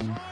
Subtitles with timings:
[0.00, 0.27] Olá,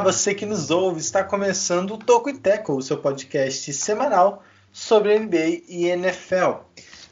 [0.00, 5.18] você que nos ouve, está começando o Toco e Teco, o seu podcast semanal sobre
[5.18, 6.62] NBA e NFL.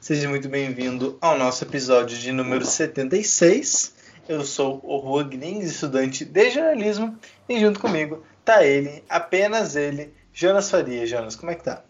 [0.01, 3.95] Seja muito bem-vindo ao nosso episódio de número 76.
[4.29, 7.17] Eu sou o Juan Grings, estudante de jornalismo,
[7.49, 11.07] e junto comigo tá ele, apenas ele, Jonas Faria.
[11.07, 11.85] Jonas, como é que tá?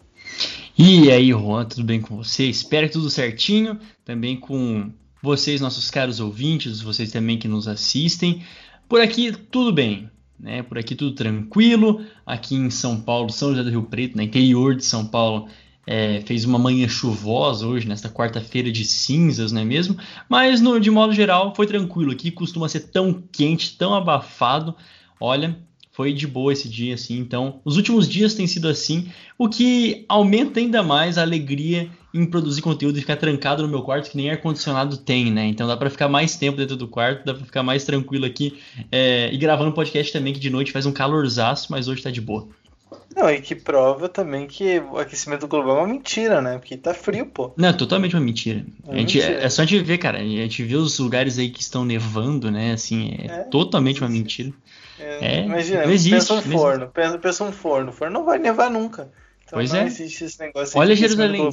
[0.77, 2.45] E aí, Juan, tudo bem com você?
[2.45, 8.45] Espero que tudo certinho, também com vocês, nossos caros ouvintes, vocês também que nos assistem.
[8.87, 10.11] Por aqui, tudo bem.
[10.39, 10.63] Né?
[10.63, 12.05] Por aqui tudo tranquilo.
[12.25, 15.47] Aqui em São Paulo, São José do Rio Preto, no interior de São Paulo,
[15.85, 19.97] é, fez uma manhã chuvosa hoje, nesta quarta-feira de cinzas, não é mesmo?
[20.29, 22.11] Mas no, de modo geral foi tranquilo.
[22.11, 24.75] Aqui costuma ser tão quente, tão abafado.
[25.19, 25.57] Olha,
[25.93, 27.17] foi de boa esse dia, assim.
[27.19, 32.25] Então, os últimos dias têm sido assim, o que aumenta ainda mais a alegria em
[32.25, 35.45] produzir conteúdo e ficar trancado no meu quarto, que nem ar-condicionado tem, né?
[35.45, 38.59] Então dá para ficar mais tempo dentro do quarto, dá para ficar mais tranquilo aqui
[38.91, 42.21] é, e gravando podcast também, que de noite faz um calorzaço, mas hoje tá de
[42.21, 42.47] boa.
[43.15, 46.57] Não, e que prova também que o aquecimento global é uma mentira, né?
[46.57, 47.53] Porque tá frio, pô.
[47.55, 48.65] Não, é totalmente uma mentira.
[48.87, 49.39] É, a gente, mentira.
[49.39, 50.19] é só a gente ver, cara.
[50.19, 52.73] A gente vê os lugares aí que estão nevando, né?
[52.73, 54.51] Assim, é, é totalmente uma mentira.
[54.99, 58.37] É, é, imagina, existe, pensa um forno, pensa, pensa um forno, o forno não vai
[58.37, 59.11] nevar nunca.
[59.43, 59.87] Então pois é.
[60.75, 61.49] Olha Jerusalém,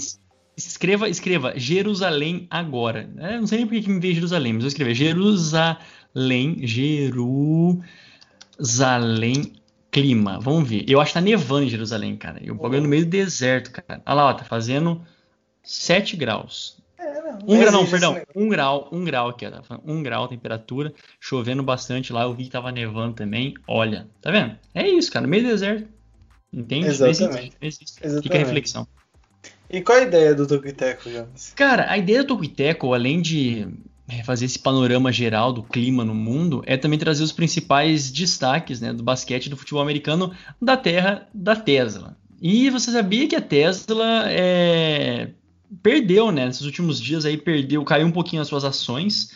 [0.57, 3.09] escreva, escreva Jerusalém agora.
[3.19, 8.01] É, não sei nem por que me veio Jerusalém, mas eu escrever Jerusalém, Jerusalém
[9.91, 10.39] clima.
[10.41, 10.85] Vamos ver.
[10.89, 12.39] Eu acho que tá nevando em Jerusalém, cara.
[12.43, 14.01] Eu bagulho no meio do deserto, cara.
[14.07, 15.03] Olha lá, ó, tá fazendo
[15.63, 16.79] 7 graus.
[17.47, 18.23] Um grau, não, perdão.
[18.35, 19.79] Um grau, um grau aqui, ó.
[19.85, 22.23] Um grau a temperatura, chovendo bastante lá.
[22.23, 23.55] Eu vi que tava nevando também.
[23.67, 24.57] Olha, tá vendo?
[24.75, 25.27] É isso, cara.
[25.27, 25.89] Meio deserto.
[26.53, 26.89] Entende?
[26.89, 27.57] Exatamente.
[27.61, 28.23] Existe, existe.
[28.23, 28.87] Fica a reflexão.
[29.69, 31.53] E qual a ideia do Tocuiteco, Jonas?
[31.55, 33.69] Cara, a ideia do Tocuiteco, além de
[34.09, 38.81] é, fazer esse panorama geral do clima no mundo, é também trazer os principais destaques
[38.81, 42.17] né, do basquete do futebol americano da terra da Tesla.
[42.43, 45.31] E você sabia que a Tesla é,
[45.83, 46.47] perdeu, né?
[46.47, 49.33] Nesses últimos dias aí perdeu, caiu um pouquinho as suas ações.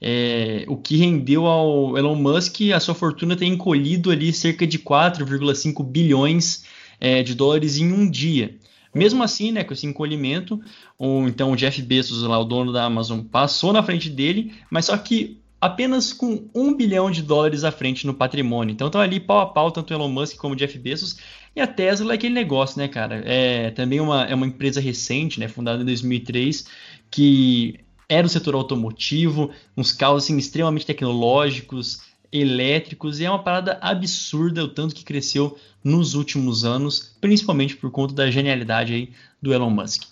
[0.00, 4.78] É, o que rendeu ao Elon Musk a sua fortuna ter encolhido ali cerca de
[4.78, 6.64] 4,5 bilhões
[7.00, 8.56] é, de dólares em um dia.
[8.94, 10.60] Mesmo assim, né, com esse encolhimento,
[10.98, 14.86] o, então o Jeff Bezos, lá, o dono da Amazon, passou na frente dele, mas
[14.86, 18.72] só que apenas com um bilhão de dólares à frente no patrimônio.
[18.72, 21.18] Então estão ali pau a pau, tanto o Elon Musk como o Jeff Bezos.
[21.54, 23.22] E a Tesla é aquele negócio, né, cara?
[23.24, 26.66] É também uma, é uma empresa recente, né, fundada em 2003,
[27.10, 33.78] que era o setor automotivo, uns carros assim, extremamente tecnológicos, elétricos, e é uma parada
[33.82, 39.52] absurda o tanto que cresceu nos últimos anos, principalmente por conta da genialidade aí do
[39.52, 40.04] Elon Musk.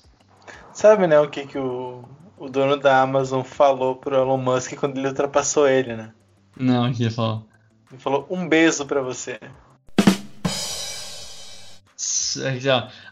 [0.72, 2.04] Sabe, né, o que, que o,
[2.38, 6.12] o dono da Amazon falou pro Elon Musk quando ele ultrapassou ele, né?
[6.56, 7.46] Não, o que ele falou?
[7.90, 9.38] Ele falou um beijo para você.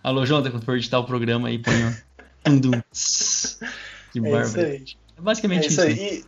[0.03, 2.71] Alô, Jonathan, quando for editar o programa aí, põe um.
[4.13, 4.61] que bárbaro.
[4.61, 5.87] É, é basicamente é isso.
[5.89, 6.03] isso.
[6.03, 6.25] Aí.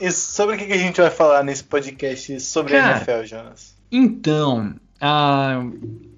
[0.00, 3.24] E, e, sobre o que a gente vai falar nesse podcast sobre Cara, a NFL,
[3.24, 3.74] Jonas?
[3.90, 5.62] Então, a,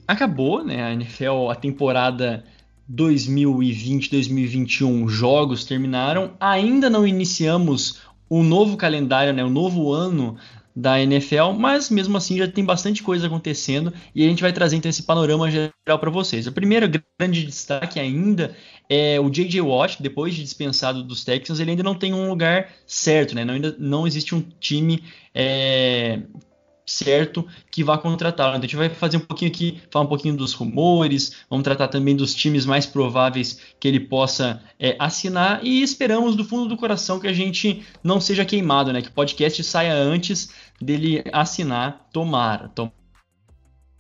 [0.09, 0.83] acabou, né?
[0.83, 2.45] A NFL, a temporada
[2.93, 6.33] 2020-2021 jogos terminaram.
[6.39, 9.45] Ainda não iniciamos o novo calendário, né?
[9.45, 10.37] O novo ano
[10.77, 14.77] da NFL, mas mesmo assim já tem bastante coisa acontecendo e a gente vai trazer
[14.77, 16.47] então esse panorama geral para vocês.
[16.47, 16.87] O primeiro
[17.19, 18.55] grande destaque ainda
[18.87, 19.63] é o J.J.
[19.63, 23.43] Watt, depois de dispensado dos Texans, ele ainda não tem um lugar certo, né?
[23.43, 25.03] Não, ainda não existe um time
[25.35, 26.21] é,
[26.87, 28.51] certo que vá contratá-lo.
[28.51, 31.89] Então a gente vai fazer um pouquinho aqui, falar um pouquinho dos rumores, vamos tratar
[31.89, 36.77] também dos times mais prováveis que ele possa é, assinar e esperamos do fundo do
[36.77, 39.03] coração que a gente não seja queimado, né?
[39.03, 40.51] Que o podcast saia antes
[40.81, 42.69] dele assinar, tomara.
[42.69, 42.91] Tom...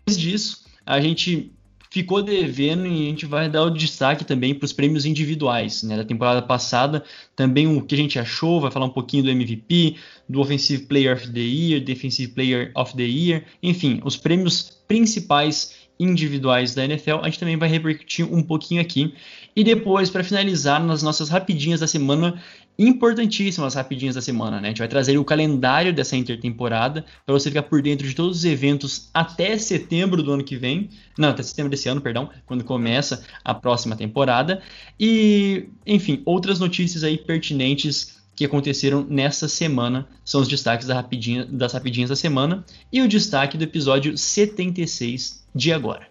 [0.06, 1.55] Depois disso, a gente
[1.96, 5.96] ficou devendo e a gente vai dar o destaque também para os prêmios individuais né,
[5.96, 7.02] da temporada passada.
[7.34, 9.96] Também o que a gente achou, vai falar um pouquinho do MVP,
[10.28, 15.74] do Offensive Player of the Year, Defensive Player of the Year, enfim, os prêmios principais
[15.98, 19.14] individuais da NFL, a gente também vai repercutir um pouquinho aqui.
[19.54, 22.42] E depois, para finalizar, nas nossas rapidinhas da semana,
[22.78, 24.68] importantíssimas rapidinhas da semana, né?
[24.68, 28.38] A gente vai trazer o calendário dessa intertemporada para você ficar por dentro de todos
[28.38, 32.64] os eventos até setembro do ano que vem, não, até setembro desse ano, perdão, quando
[32.64, 34.62] começa a próxima temporada
[35.00, 41.46] e, enfim, outras notícias aí pertinentes que aconteceram nessa semana são os destaques da rapidinha,
[41.46, 46.06] das rapidinhas da semana e o destaque do episódio 76 de agora.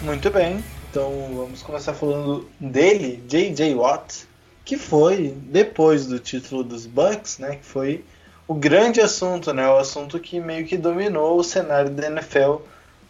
[0.00, 3.74] Muito bem, então vamos começar falando dele, J.J.
[3.74, 4.28] Watt,
[4.64, 8.04] que foi depois do título dos Bucks, né, que foi
[8.46, 12.58] o grande assunto, né, o assunto que meio que dominou o cenário da NFL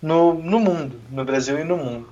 [0.00, 2.08] no, no mundo, no Brasil e no mundo.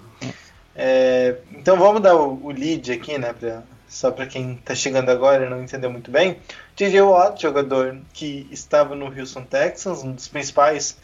[0.75, 5.09] É, então vamos dar o, o, lead aqui, né, pra, só para quem está chegando
[5.09, 6.37] agora e não entendeu muito bem.
[6.77, 7.01] J.J.
[7.01, 10.99] Watt, jogador que estava no Houston Texans, um dos principais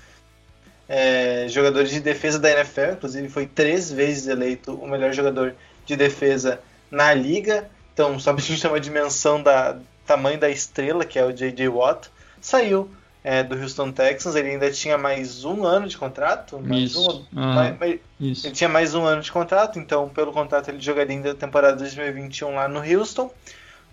[0.89, 5.55] é, jogadores de defesa da NFL, inclusive foi três vezes eleito o melhor jogador
[5.87, 7.71] de defesa na liga.
[7.93, 11.33] Então, só para a gente ter uma dimensão da tamanho da estrela, que é o
[11.33, 11.69] J.J.
[11.69, 12.91] Watt, saiu
[13.25, 14.35] é, do Houston Texans.
[14.35, 16.59] Ele ainda tinha mais um ano de contrato.
[16.61, 16.97] Mais.
[16.97, 18.47] Um, mais, mais, isso.
[18.47, 21.77] Ele tinha mais um ano de contrato, então, pelo contrato, ele jogaria ainda a temporada
[21.77, 23.33] 2021 lá no Houston.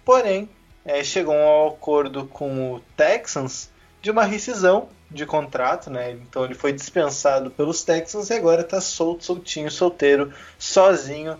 [0.04, 0.50] Porém,
[0.84, 3.70] é, chegou a um acordo com o Texans
[4.02, 6.12] de uma rescisão de contrato, né?
[6.12, 11.40] Então ele foi dispensado pelos Texans e agora está solto, soltinho, solteiro, sozinho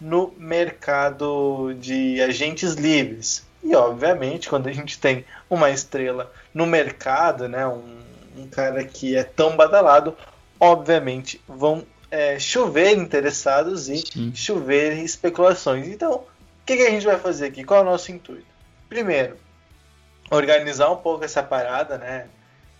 [0.00, 3.46] no mercado de agentes livres.
[3.62, 7.98] E obviamente, quando a gente tem uma estrela no mercado, né, um,
[8.36, 10.16] um cara que é tão badalado,
[10.60, 14.32] obviamente vão é, chover interessados e Sim.
[14.34, 15.88] chover especulações.
[15.88, 16.24] Então, o
[16.64, 17.64] que, que a gente vai fazer aqui?
[17.64, 18.46] Qual é o nosso intuito?
[18.88, 19.36] Primeiro,
[20.30, 22.26] organizar um pouco essa parada, né?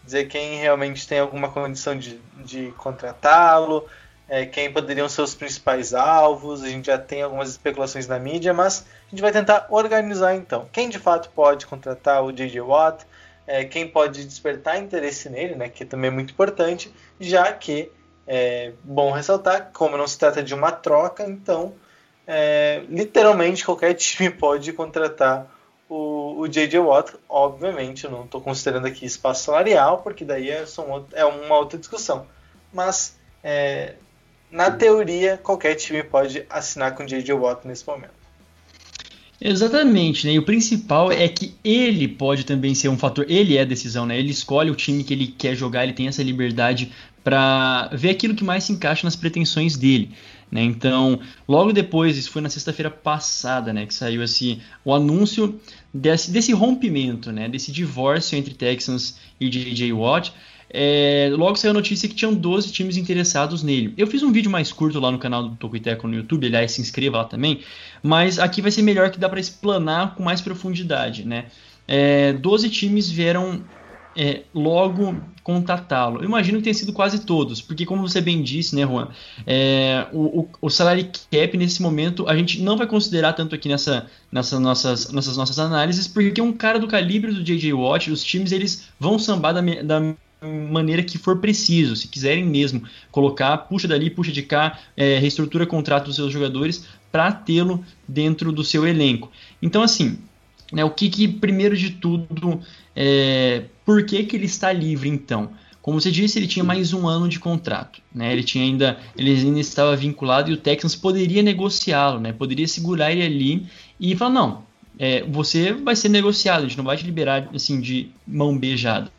[0.08, 3.86] Dizer quem realmente tem alguma condição de, de contratá-lo,
[4.26, 6.64] é, quem poderiam ser os principais alvos.
[6.64, 10.66] A gente já tem algumas especulações na mídia, mas a gente vai tentar organizar então.
[10.72, 12.60] Quem de fato pode contratar o J.J.
[12.60, 13.06] Watt,
[13.46, 17.90] é, quem pode despertar interesse nele, né, que também é muito importante, já que
[18.26, 21.74] é bom ressaltar, como não se trata de uma troca, então
[22.26, 25.46] é, literalmente qualquer time pode contratar
[25.88, 26.78] o, o J.J.
[26.78, 31.56] Watt, obviamente, eu não estou considerando aqui espaço salarial, porque daí é, são, é uma
[31.56, 32.26] outra discussão.
[32.72, 33.94] Mas, é,
[34.50, 37.32] na teoria, qualquer time pode assinar com o J.J.
[37.32, 38.18] Watt nesse momento.
[39.40, 40.32] Exatamente, né?
[40.32, 43.24] E o principal é que ele pode também ser um fator.
[43.28, 44.18] Ele é a decisão, né?
[44.18, 46.92] Ele escolhe o time que ele quer jogar, ele tem essa liberdade
[47.22, 50.10] para ver aquilo que mais se encaixa nas pretensões dele.
[50.50, 50.62] Né?
[50.62, 55.60] Então, logo depois, isso foi na sexta-feira passada, né, que saiu esse, o anúncio
[55.92, 59.92] desse, desse rompimento, né, desse divórcio entre Texans e J.J.
[59.92, 60.32] Watt.
[60.70, 63.94] É, logo saiu a notícia que tinham 12 times interessados nele.
[63.96, 66.80] Eu fiz um vídeo mais curto lá no canal do Tocoiteco no YouTube, aliás, se
[66.80, 67.60] inscreva lá também,
[68.02, 71.46] mas aqui vai ser melhor que dá para explanar com mais profundidade, né?
[71.86, 73.62] É, 12 times vieram
[74.16, 76.24] é, logo contatá-lo.
[76.24, 79.08] Imagino que tenha sido quase todos, porque como você bem disse, né, Juan,
[79.46, 83.68] é, o, o, o salary cap nesse momento a gente não vai considerar tanto aqui
[83.68, 87.72] nessa, nessa nossas, nessas nossas análises, porque um cara do calibre do J.J.
[87.72, 91.96] Watt, os times eles vão sambar da, da maneira que for preciso.
[91.96, 96.86] Se quiserem mesmo colocar, puxa dali, puxa de cá, é, reestrutura contrato dos seus jogadores
[97.10, 99.30] para tê-lo dentro do seu elenco.
[99.62, 100.18] Então, assim,
[100.72, 102.60] né, o que, que primeiro de tudo
[102.94, 105.50] é, por que, que ele está livre então?
[105.80, 108.30] Como você disse, ele tinha mais um ano de contrato, né?
[108.30, 112.30] Ele tinha ainda, ele ainda estava vinculado e o Texans poderia negociá-lo, né?
[112.30, 113.66] Poderia segurar ele ali
[113.98, 114.64] e falar não,
[114.98, 119.10] é, você vai ser negociado, a gente não vai te liberar assim de mão beijada.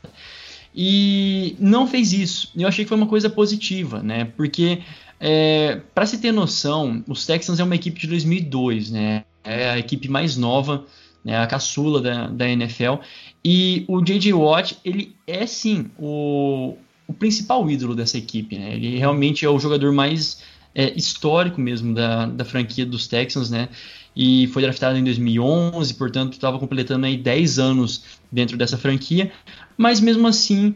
[0.75, 2.51] E não fez isso.
[2.55, 4.25] Eu achei que foi uma coisa positiva, né?
[4.37, 4.83] Porque
[5.19, 9.23] é, para se ter noção, os Texans é uma equipe de 2002, né?
[9.43, 10.85] É a equipe mais nova
[11.23, 12.95] né, a caçula da, da NFL.
[13.43, 14.33] E o J.J.
[14.33, 16.75] Watt, ele é sim o,
[17.07, 18.57] o principal ídolo dessa equipe.
[18.57, 18.75] Né?
[18.75, 20.41] Ele realmente é o jogador mais
[20.73, 23.69] é, histórico mesmo da, da franquia dos Texans, né?
[24.15, 29.31] E foi draftado em 2011, portanto estava completando aí 10 anos dentro dessa franquia.
[29.77, 30.75] Mas mesmo assim,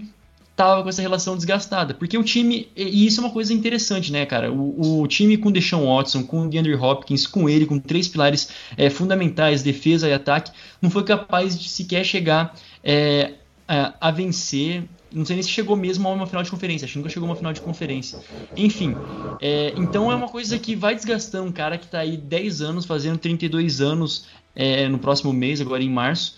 [0.55, 1.93] tava com essa relação desgastada.
[1.93, 4.51] Porque o time, e isso é uma coisa interessante, né, cara?
[4.51, 8.89] O, o time com Deshaun Watson, com DeAndre Hopkins, com ele, com três pilares é,
[8.89, 13.33] fundamentais, defesa e ataque, não foi capaz de sequer chegar é,
[13.67, 14.83] a, a, vencer.
[15.11, 17.27] Não sei nem se chegou mesmo a uma final de conferência, acho que nunca chegou
[17.27, 18.19] a uma final de conferência.
[18.55, 18.95] Enfim,
[19.41, 22.85] é, então é uma coisa que vai desgastando um cara que está aí 10 anos,
[22.85, 26.37] fazendo 32 anos é, no próximo mês, agora em março.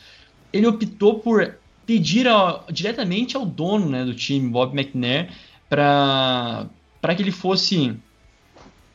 [0.51, 5.29] Ele optou por pedir ao, diretamente ao dono né, do time, Bob McNair,
[5.69, 6.69] para
[7.15, 7.95] que ele fosse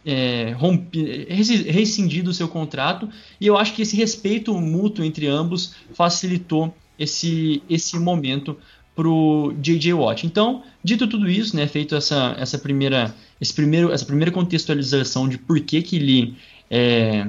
[0.05, 1.27] é, rompe,
[1.69, 3.09] rescindido o seu contrato.
[3.41, 8.57] E eu acho que esse respeito mútuo entre ambos facilitou esse, esse momento
[8.95, 9.95] para o J.J.
[9.95, 10.27] Watt.
[10.27, 15.39] Então, dito tudo isso, né, feito essa, essa, primeira, esse primeiro, essa primeira contextualização de
[15.39, 16.37] por que, que ele.
[16.71, 17.27] É,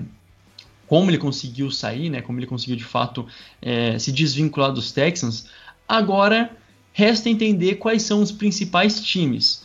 [0.91, 3.25] como ele conseguiu sair, né, como ele conseguiu de fato
[3.62, 5.45] é, se desvincular dos Texans,
[5.88, 6.51] agora
[6.91, 9.63] resta entender quais são os principais times.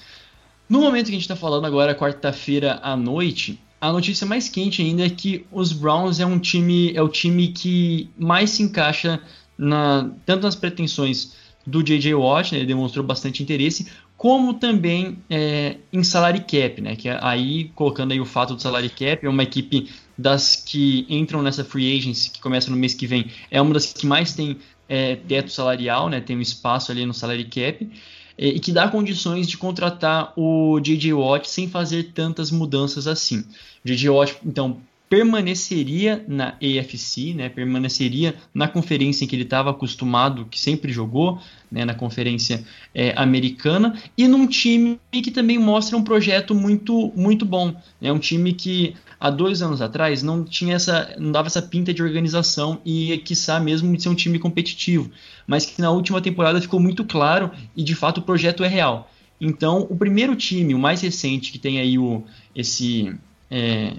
[0.69, 4.81] No momento que a gente está falando agora, quarta-feira à noite, a notícia mais quente
[4.83, 9.21] ainda é que os Browns é um time, é o time que mais se encaixa
[9.59, 11.35] na, tanto nas pretensões
[11.67, 12.15] do J.J.
[12.15, 17.19] Watt, né, ele demonstrou bastante interesse, como também é, em salary cap, né, que é
[17.21, 21.65] aí, colocando aí o fato do salary cap, é uma equipe das que entram nessa
[21.65, 24.57] free agency, que começa no mês que vem, é uma das que mais tem
[24.89, 27.91] é, teto salarial, né, tem um espaço ali no salary cap,
[28.39, 31.13] é, e que dá condições de contratar o J.J.
[31.13, 33.45] Watt sem fazer tantas mudanças assim.
[33.85, 34.11] J.J.
[34.11, 40.59] Watt, então, permaneceria na AFC, né, permaneceria na conferência em que ele estava acostumado, que
[40.59, 46.55] sempre jogou, né, na conferência é, americana, e num time que também mostra um projeto
[46.55, 47.69] muito, muito bom.
[48.01, 51.63] É né, um time que há dois anos atrás não tinha essa, não dava essa
[51.63, 55.11] pinta de organização e, quiçá, mesmo de ser um time competitivo,
[55.47, 59.11] mas que na última temporada ficou muito claro e de fato o projeto é real.
[59.41, 63.15] Então, o primeiro time, o mais recente, que tem aí o, esse,
[63.51, 63.93] é,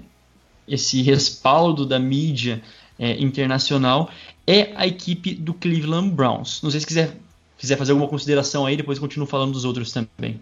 [0.68, 2.62] esse respaldo da mídia
[2.98, 4.10] é, internacional
[4.46, 6.62] é a equipe do Cleveland Browns.
[6.62, 7.16] Não sei se quiser,
[7.56, 10.40] quiser fazer alguma consideração aí, depois continuo falando dos outros também.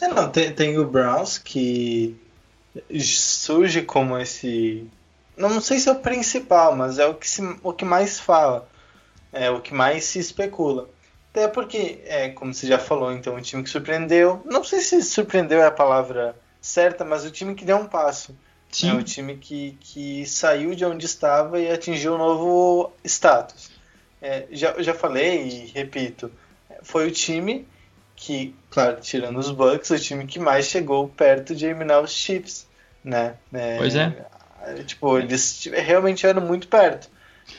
[0.00, 2.16] É, não, tem, tem o Browns que
[3.00, 4.86] surge como esse.
[5.36, 8.68] Não sei se é o principal, mas é o que, se, o que mais fala.
[9.32, 10.88] É o que mais se especula.
[11.30, 14.42] Até porque, é, como você já falou, então, um time que surpreendeu.
[14.44, 18.36] Não sei se surpreendeu é a palavra certa, mas o time que deu um passo.
[18.72, 18.90] Sim.
[18.90, 23.70] É o time que, que saiu de onde estava e atingiu um novo status.
[24.20, 26.32] É, já, já falei e repito,
[26.82, 27.68] foi o time
[28.16, 32.66] que, claro, tirando os Bucks, o time que mais chegou perto de eliminar os Chiefs,
[33.04, 33.36] né?
[33.52, 34.26] É, pois é.
[34.86, 37.10] Tipo, eles realmente eram muito perto.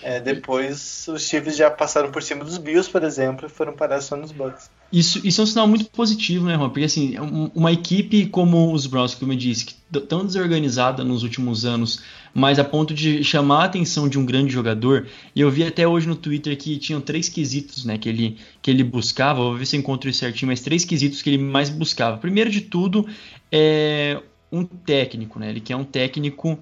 [0.02, 4.02] É, depois os Chiefs já passaram por cima dos Bills, por exemplo, e foram parar
[4.02, 4.72] só nos Bucks.
[4.94, 6.70] Isso, isso é um sinal muito positivo, né, Ron?
[6.70, 7.16] Porque assim,
[7.56, 12.00] uma equipe como os Browns, como eu disse, que tão desorganizada nos últimos anos,
[12.32, 15.08] mas a ponto de chamar a atenção de um grande jogador.
[15.36, 18.70] E eu vi até hoje no Twitter que tinham três quesitos, né, que ele, que
[18.70, 19.42] ele buscava.
[19.42, 22.18] Vou ver se eu encontro isso certinho, mas três quesitos que ele mais buscava.
[22.18, 23.08] Primeiro de tudo,
[23.52, 24.22] é
[24.52, 25.50] um técnico, né?
[25.50, 26.60] Ele quer um técnico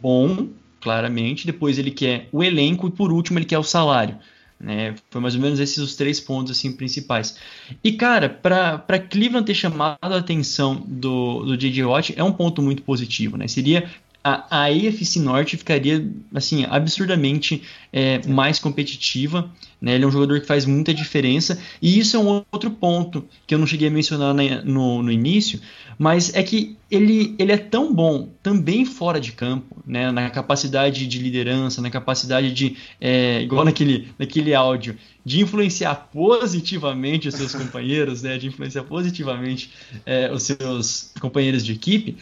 [0.00, 0.48] bom,
[0.80, 1.44] claramente.
[1.44, 4.16] Depois ele quer o elenco e por último ele quer o salário.
[4.60, 4.94] Né?
[5.10, 7.36] Foi mais ou menos esses os três pontos assim principais.
[7.82, 11.84] E cara, para Cleveland ter chamado a atenção do, do J.J.
[11.84, 13.46] Watt é um ponto muito positivo, né?
[13.46, 13.88] Seria
[14.22, 19.50] a, a AFC Norte ficaria assim absurdamente é, mais competitiva.
[19.80, 19.94] Né?
[19.94, 23.54] Ele é um jogador que faz muita diferença e isso é um outro ponto que
[23.54, 25.60] eu não cheguei a mencionar na, no, no início,
[25.96, 30.10] mas é que ele, ele é tão bom também fora de campo, né?
[30.10, 37.28] na capacidade de liderança, na capacidade de, é, igual naquele, naquele áudio, de influenciar positivamente
[37.28, 38.38] os seus companheiros, né?
[38.38, 39.70] de influenciar positivamente
[40.04, 42.16] é, os seus companheiros de equipe,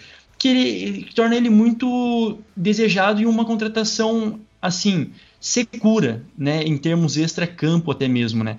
[0.46, 5.10] que ele, que torna ele muito desejado e uma contratação assim
[5.40, 8.58] segura, né, em termos extra-campo até mesmo, né.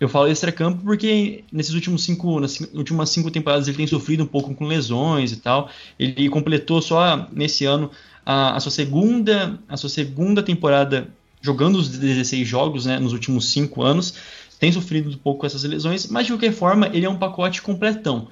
[0.00, 4.26] Eu falo extra-campo porque nesses últimos cinco, nas últimas cinco temporadas ele tem sofrido um
[4.26, 5.70] pouco com lesões e tal.
[5.96, 7.88] Ele completou só nesse ano
[8.26, 11.08] a, a sua segunda, a sua segunda temporada
[11.40, 14.14] jogando os 16 jogos, né, nos últimos cinco anos.
[14.58, 17.62] Tem sofrido um pouco com essas lesões, mas de qualquer forma ele é um pacote
[17.62, 18.28] completão.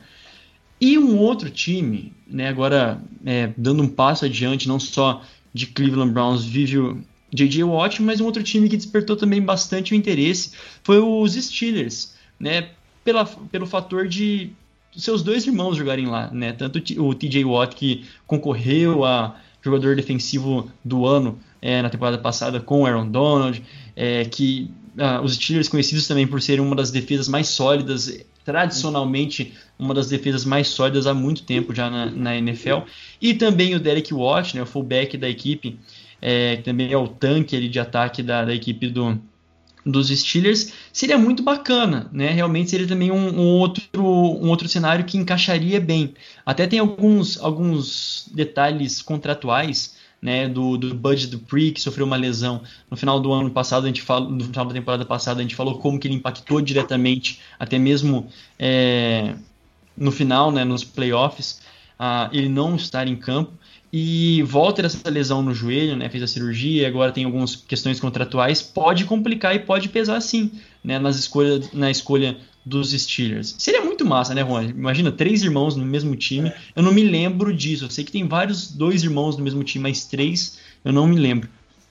[0.81, 5.23] E um outro time, né, agora é, dando um passo adiante, não só
[5.53, 7.65] de Cleveland Browns, vive o J.J.
[7.65, 12.71] Watt, mas um outro time que despertou também bastante o interesse foi os Steelers, né,
[13.05, 14.51] pela, pelo fator de
[14.97, 17.45] seus dois irmãos jogarem lá, né, tanto o T.J.
[17.45, 23.09] Watt que concorreu a jogador defensivo do ano é, na temporada passada com o Aaron
[23.09, 23.63] Donald,
[23.95, 29.55] é, que ah, os Steelers conhecidos também por serem uma das defesas mais sólidas tradicionalmente
[29.79, 32.81] uma das defesas mais sólidas há muito tempo já na, na NFL.
[33.21, 35.79] E também o Derek Watt, né, o fullback da equipe,
[36.21, 39.19] é, que também é o tanque ali, de ataque da, da equipe do,
[39.85, 42.31] dos Steelers, seria muito bacana, né?
[42.31, 46.15] Realmente seria também um, um, outro, um outro cenário que encaixaria bem.
[46.45, 52.63] Até tem alguns, alguns detalhes contratuais né, do, do Bud Dupree, que sofreu uma lesão
[52.91, 55.55] no final do ano passado, a gente falou, no final da temporada passada, a gente
[55.55, 59.35] falou como que ele impactou diretamente, até mesmo é,
[59.97, 61.61] no final, né, nos playoffs,
[61.99, 63.53] uh, ele não estar em campo.
[63.93, 68.63] E volta dessa lesão no joelho, né, fez a cirurgia, agora tem algumas questões contratuais,
[68.63, 73.55] pode complicar e pode pesar sim, né, nas escolhas, na escolha dos Steelers.
[73.59, 74.65] Seria muito massa, né, Juan?
[74.65, 76.51] Imagina, três irmãos no mesmo time.
[76.51, 76.57] É.
[76.77, 77.87] Eu não me lembro disso.
[77.87, 81.17] Eu sei que tem vários, dois irmãos no mesmo time, mas três eu não me
[81.17, 81.49] lembro.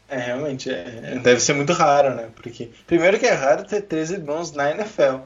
[0.07, 2.29] É, realmente, é, deve ser muito raro, né?
[2.35, 5.17] Porque, primeiro que é raro ter três irmãos na NFL.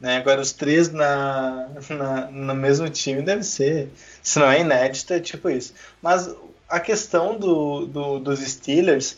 [0.00, 0.16] Né?
[0.16, 3.90] Agora, os três na, na, no mesmo time deve ser,
[4.22, 5.74] se não é inédito, é tipo isso.
[6.02, 6.34] Mas
[6.68, 9.16] a questão do, do dos Steelers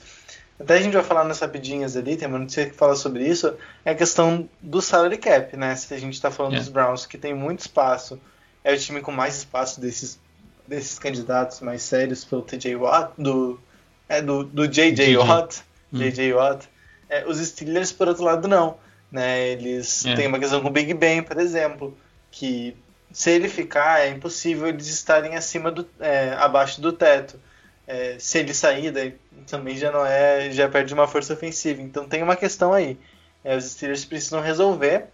[0.58, 3.54] até a gente vai falar nas rapidinhas ali, tem uma notícia que fala sobre isso,
[3.84, 5.76] é a questão do salary cap, né?
[5.76, 8.18] Se a gente está falando dos Browns, que tem muito espaço,
[8.64, 10.18] é o time com mais espaço desses,
[10.66, 13.60] desses candidatos mais sérios pelo TJ Watt, do,
[14.08, 15.98] é, do, do JJ Watt, hum.
[15.98, 16.68] JJ Watt.
[17.08, 18.78] É, os Steelers, por outro lado, não.
[19.12, 19.50] Né?
[19.50, 20.14] Eles é.
[20.14, 21.96] têm uma questão com o Big Ben, por exemplo,
[22.30, 22.76] que
[23.12, 27.38] se ele ficar, é impossível eles estarem acima do, é, abaixo do teto.
[27.86, 29.14] É, se ele sair, daí
[29.46, 31.80] também já não é, já perde uma força ofensiva.
[31.80, 32.98] Então tem uma questão aí.
[33.44, 35.06] É, os Steelers precisam resolver.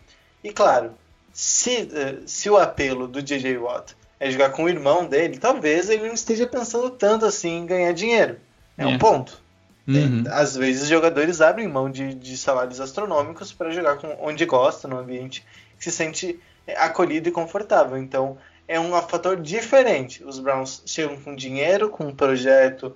[0.42, 0.92] E claro,
[1.32, 5.90] se, é, se o apelo do DJ Watt é jogar com o irmão dele, talvez
[5.90, 8.38] ele não esteja pensando tanto assim em ganhar dinheiro.
[8.78, 8.86] É, é.
[8.86, 9.40] um ponto.
[9.86, 10.24] Uhum.
[10.26, 14.46] É, às vezes os jogadores abrem mão de, de salários astronômicos para jogar com onde
[14.46, 15.44] gosta, no ambiente
[15.76, 16.38] que se sente
[16.76, 17.98] acolhido e confortável.
[17.98, 20.24] Então é um fator diferente.
[20.24, 22.94] Os Browns chegam com dinheiro, com um projeto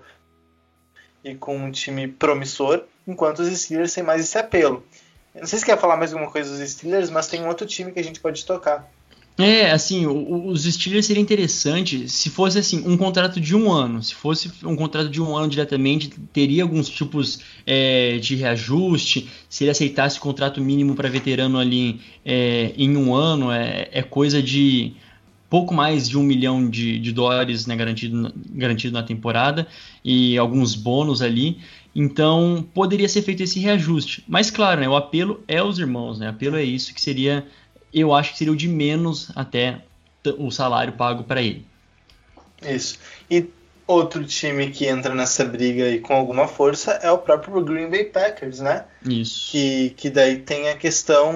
[1.25, 4.85] e com um time promissor, enquanto os Steelers têm mais esse apelo.
[5.35, 7.67] Eu não sei se quer falar mais alguma coisa dos Steelers, mas tem um outro
[7.67, 8.91] time que a gente pode tocar.
[9.39, 14.03] É, assim, os Steelers seria interessante se fosse assim um contrato de um ano.
[14.03, 19.29] Se fosse um contrato de um ano diretamente, teria alguns tipos é, de reajuste.
[19.51, 24.03] Se ele aceitasse o contrato mínimo para veterano ali é, em um ano, é, é
[24.03, 24.95] coisa de
[25.49, 29.67] pouco mais de um milhão de, de dólares né, garantido, garantido na temporada
[30.05, 31.59] e alguns bônus ali.
[31.95, 34.25] Então poderia ser feito esse reajuste.
[34.29, 36.27] Mas claro, né, o apelo é os irmãos, né?
[36.27, 37.47] O apelo é isso que seria,
[37.93, 39.83] eu acho que seria o de menos até
[40.39, 41.65] o salário pago para ele.
[42.63, 42.99] Isso.
[43.31, 43.47] E
[43.87, 48.05] outro time que entra nessa briga aí com alguma força é o próprio Green Bay
[48.05, 48.85] Packers, né?
[49.09, 49.53] Isso.
[49.53, 51.33] Que, que daí tem a questão,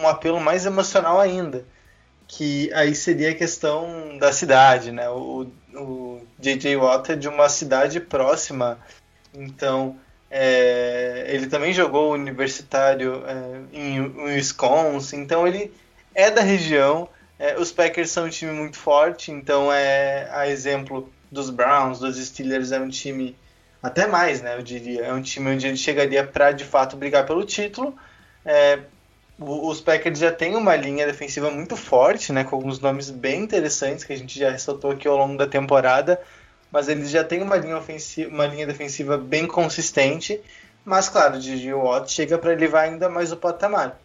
[0.00, 1.64] um apelo mais emocional ainda
[2.30, 5.10] que aí seria a questão da cidade, né?
[5.10, 6.76] O, o J.J.
[6.76, 8.78] Watt é de uma cidade próxima,
[9.34, 9.98] então
[10.30, 14.00] é, ele também jogou universitário é, em
[14.36, 15.72] Wisconsin, então ele
[16.14, 17.08] é da região.
[17.36, 22.16] É, os Packers são um time muito forte, então é a exemplo dos Browns, dos
[22.16, 23.36] Steelers, é um time
[23.82, 24.56] até mais, né?
[24.56, 27.92] Eu diria, é um time onde ele chegaria para de fato brigar pelo título.
[28.44, 28.78] É,
[29.40, 34.04] os Packers já têm uma linha defensiva muito forte, né, com alguns nomes bem interessantes
[34.04, 36.20] que a gente já ressaltou aqui ao longo da temporada,
[36.70, 40.40] mas eles já têm uma linha, ofensiva, uma linha defensiva bem consistente,
[40.84, 43.98] mas claro, o Gigi Watt chega para elevar ainda mais o patamar.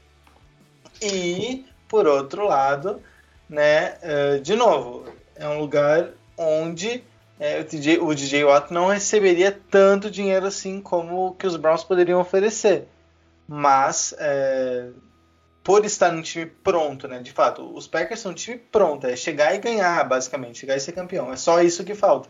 [1.02, 3.02] E, por outro lado,
[3.50, 7.04] né, eh, de novo, é um lugar onde
[7.40, 11.84] é, o, DJ, o DJ Watt não receberia tanto dinheiro assim como que os Browns
[11.84, 12.88] poderiam oferecer.
[13.48, 14.88] Mas é,
[15.66, 17.20] por estar num time pronto, né?
[17.20, 20.80] De fato, os Packers são um time pronto, é chegar e ganhar, basicamente, chegar e
[20.80, 21.34] ser campeão.
[21.34, 22.30] É só isso que falta.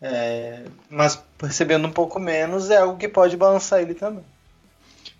[0.00, 4.22] É, mas recebendo um pouco menos é algo que pode balançar ele também.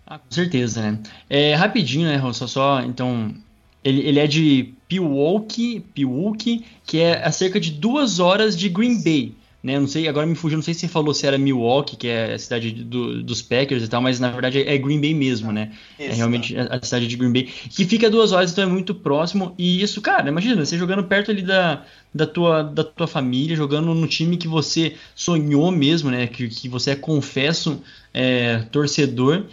[0.07, 0.99] Ah, com certeza, né?
[1.31, 3.35] É, rapidinho, né, Só, só então.
[3.83, 9.03] Ele, ele é de Pewaukee, Pewaukee, que é a cerca de duas horas de Green
[9.03, 9.35] Bay
[9.67, 9.81] né?
[9.81, 12.35] Não sei, agora me fugiu, não sei se você falou se era Milwaukee, que é
[12.35, 15.73] a cidade do, dos Packers e tal, mas na verdade é Green Bay mesmo, né?
[15.99, 18.63] Isso, é realmente a, a cidade de Green Bay, que fica a duas horas, então
[18.63, 19.57] é muito próximo.
[19.59, 23.93] E isso, cara, imagina, você jogando perto ali da, da, tua, da tua família, jogando
[23.93, 26.29] no time que você sonhou mesmo, né?
[26.29, 27.83] Que, que você é confesso
[28.15, 29.47] é, torcedor.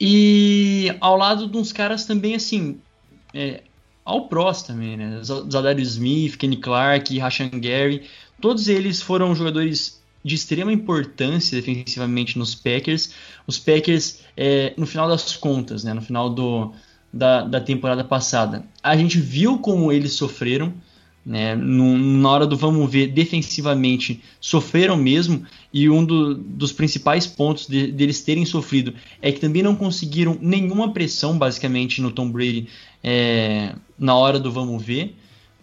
[0.00, 2.78] E ao lado de uns caras também, assim,
[3.34, 3.60] é,
[4.06, 5.20] ao prós também, né?
[5.22, 8.08] Zadarius Smith, Kenny Clark, Rashan Gary,
[8.40, 13.14] Todos eles foram jogadores de extrema importância defensivamente nos Packers.
[13.46, 16.72] Os Packers, é, no final das contas, né, no final do,
[17.12, 20.72] da, da temporada passada, a gente viu como eles sofreram.
[21.24, 27.26] Né, no, na hora do vamos ver, defensivamente sofreram mesmo, e um do, dos principais
[27.26, 32.30] pontos de, deles terem sofrido é que também não conseguiram nenhuma pressão, basicamente, no Tom
[32.30, 32.68] Brady
[33.04, 35.14] é, na hora do vamos ver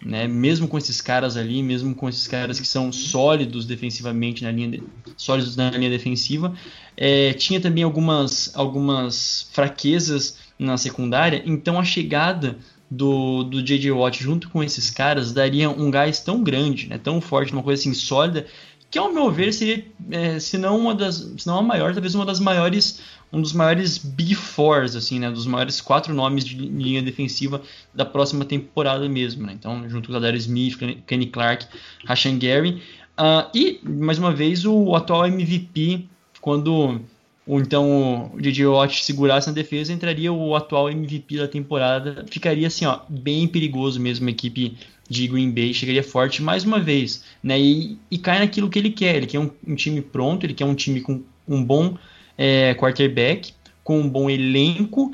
[0.03, 0.27] né?
[0.27, 4.69] Mesmo com esses caras ali, mesmo com esses caras que são sólidos defensivamente na linha
[4.69, 4.83] de,
[5.15, 6.53] sólidos na linha defensiva,
[6.95, 11.41] é, tinha também algumas algumas fraquezas na secundária.
[11.45, 12.57] Então a chegada
[12.89, 13.91] do, do J.J.
[13.91, 17.81] Watt junto com esses caras daria um gás tão grande, né, tão forte, uma coisa
[17.81, 18.45] assim sólida,
[18.89, 22.15] que ao meu ver seria, é, se não uma das, se não a maior, talvez
[22.15, 27.01] uma das maiores, um dos maiores B4s, assim, né, dos maiores quatro nomes de linha
[27.01, 27.61] defensiva
[27.93, 31.67] da próxima temporada mesmo, né, então junto com o Adair Smith, Kenny Clark,
[32.05, 32.81] Rashan Gary,
[33.19, 36.05] uh, e mais uma vez o atual MVP
[36.41, 37.01] quando
[37.47, 42.25] ou então o DJ Watt segurasse na defesa, entraria o atual MVP da temporada.
[42.29, 44.75] Ficaria assim, ó, bem perigoso mesmo a equipe
[45.09, 47.57] de Green Bay, chegaria forte mais uma vez, né?
[47.57, 49.15] E, e cai naquilo que ele quer.
[49.15, 51.97] Ele quer um, um time pronto, ele quer um time com um bom
[52.37, 55.13] é, quarterback, com um bom elenco.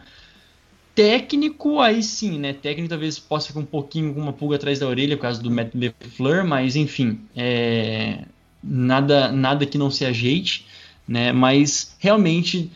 [0.96, 2.54] Técnico, aí sim, né?
[2.54, 5.50] Técnico talvez possa ficar um pouquinho com uma pulga atrás da orelha por causa do
[5.50, 8.26] Matt LeFleur, mas enfim, é,
[8.64, 10.68] nada, nada que não se ajeite
[11.08, 11.32] né?
[11.32, 12.72] Mas realmente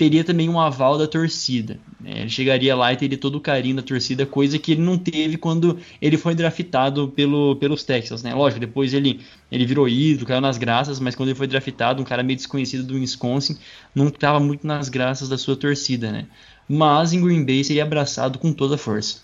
[0.00, 1.78] teria também um aval da torcida.
[2.00, 2.20] Né?
[2.20, 5.36] Ele chegaria lá e teria todo o carinho da torcida, coisa que ele não teve
[5.36, 8.34] quando ele foi draftado pelo, pelos Texas, né?
[8.34, 9.20] Lógico, depois ele,
[9.52, 12.82] ele virou ídolo, caiu nas graças, mas quando ele foi draftado, um cara meio desconhecido
[12.82, 13.58] do Wisconsin,
[13.94, 16.26] não estava muito nas graças da sua torcida, né?
[16.66, 19.18] Mas em Green Bay seria abraçado com toda a força.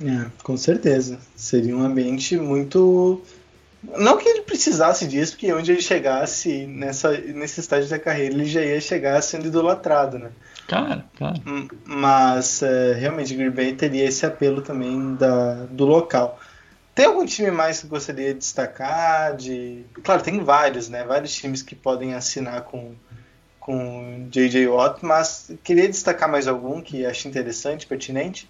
[0.00, 1.18] É, com certeza.
[1.34, 3.20] Seria um ambiente muito
[3.82, 8.44] não que ele precisasse disso, porque onde ele chegasse nessa, nesse estágio da carreira, ele
[8.44, 10.30] já ia chegar sendo idolatrado, né?
[10.68, 11.40] Cara, cara.
[11.84, 16.38] Mas é, realmente Green Bay teria esse apelo também da, do local.
[16.94, 19.34] Tem algum time mais que gostaria de destacar?
[19.36, 19.84] De...
[20.02, 21.02] Claro, tem vários, né?
[21.04, 22.94] Vários times que podem assinar com
[23.60, 24.66] com J.J.
[24.66, 28.48] Watt, mas queria destacar mais algum que acha interessante, pertinente?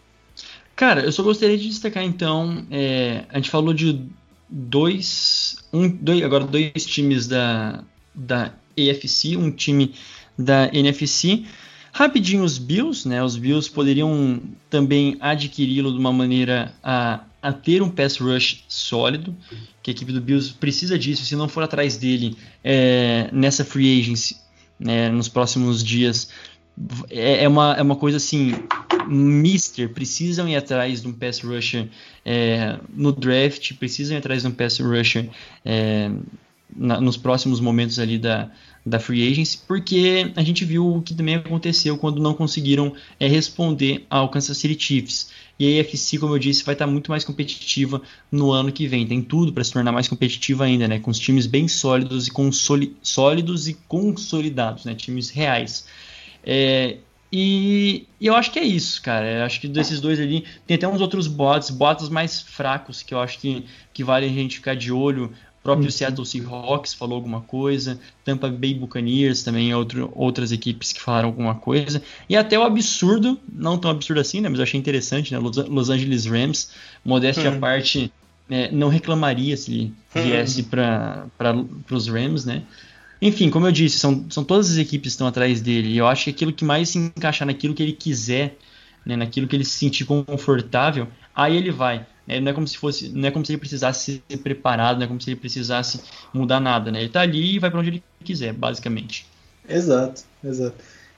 [0.77, 4.09] Cara, eu só gostaria de destacar então, é, a gente falou de
[4.51, 7.85] dois, um, dois, agora dois times da,
[8.15, 9.95] da AFC, um time
[10.39, 11.45] da NFC.
[11.93, 13.23] Rapidinho os Bills, né?
[13.23, 19.37] Os Bills poderiam também adquiri-lo de uma maneira a, a ter um pass rush sólido,
[19.83, 21.25] que a equipe do Bills precisa disso.
[21.25, 24.37] Se não for atrás dele é, nessa free agency,
[24.79, 26.31] né, nos próximos dias,
[27.11, 28.55] é, é, uma, é uma coisa assim,
[29.11, 31.88] mister, precisam ir atrás de um pass rusher
[32.25, 35.29] é, no draft, precisam ir atrás de um pass rusher
[35.64, 36.11] é,
[36.75, 38.51] na, nos próximos momentos ali da,
[38.85, 43.27] da free agency, porque a gente viu o que também aconteceu quando não conseguiram é,
[43.27, 45.31] responder ao Kansas City Chiefs.
[45.59, 48.01] E a AFC, como eu disse, vai estar muito mais competitiva
[48.33, 49.07] no ano que vem.
[49.07, 50.99] Tem tudo para se tornar mais competitiva ainda, né?
[50.99, 54.94] Com os times bem sólidos e consoli sólidos e consolidados, né?
[54.94, 55.85] Times reais.
[56.42, 56.96] É,
[57.33, 59.31] e, e, eu acho que é isso, cara.
[59.31, 63.14] Eu acho que desses dois ali tem até uns outros bots, bots mais fracos que
[63.14, 65.33] eu acho que, que vale a gente ficar de olho.
[65.61, 65.93] O próprio.
[65.93, 71.55] Seattle Seahawks falou alguma coisa, Tampa Bay Buccaneers também, outro, outras equipes que falaram alguma
[71.55, 72.03] coisa.
[72.29, 74.49] E até o absurdo, não tão absurdo assim, né?
[74.49, 75.38] Mas eu achei interessante, né?
[75.38, 76.71] Los, Los Angeles Rams,
[77.05, 77.59] modéstia uhum.
[77.59, 78.11] à parte,
[78.49, 80.69] é, não reclamaria se viesse uhum.
[81.37, 82.62] para os Rams, né?
[83.20, 85.88] Enfim, como eu disse, são, são todas as equipes que estão atrás dele.
[85.88, 88.56] E eu acho que aquilo que mais se encaixar naquilo que ele quiser,
[89.04, 92.06] né, naquilo que ele se sentir confortável, aí ele vai.
[92.26, 92.40] Né?
[92.40, 95.06] Não é como se fosse, não é como se ele precisasse ser preparado, não é
[95.06, 96.00] como se ele precisasse
[96.33, 97.00] mudar nada, né?
[97.00, 99.26] Ele está ali e vai para onde ele quiser, basicamente.
[99.68, 100.76] Exato, exato.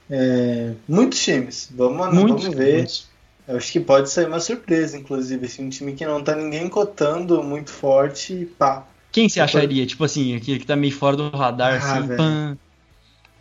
[0.09, 2.77] É, muitos times, vamos, muitos, vamos ver.
[2.77, 3.07] Muitos.
[3.47, 6.69] Eu acho que pode sair uma surpresa, inclusive, assim, um time que não está ninguém
[6.69, 9.85] cotando muito forte, pá, quem se acharia?
[9.85, 12.57] Tipo assim, aquele que tá meio fora do radar, ah, assim, pã,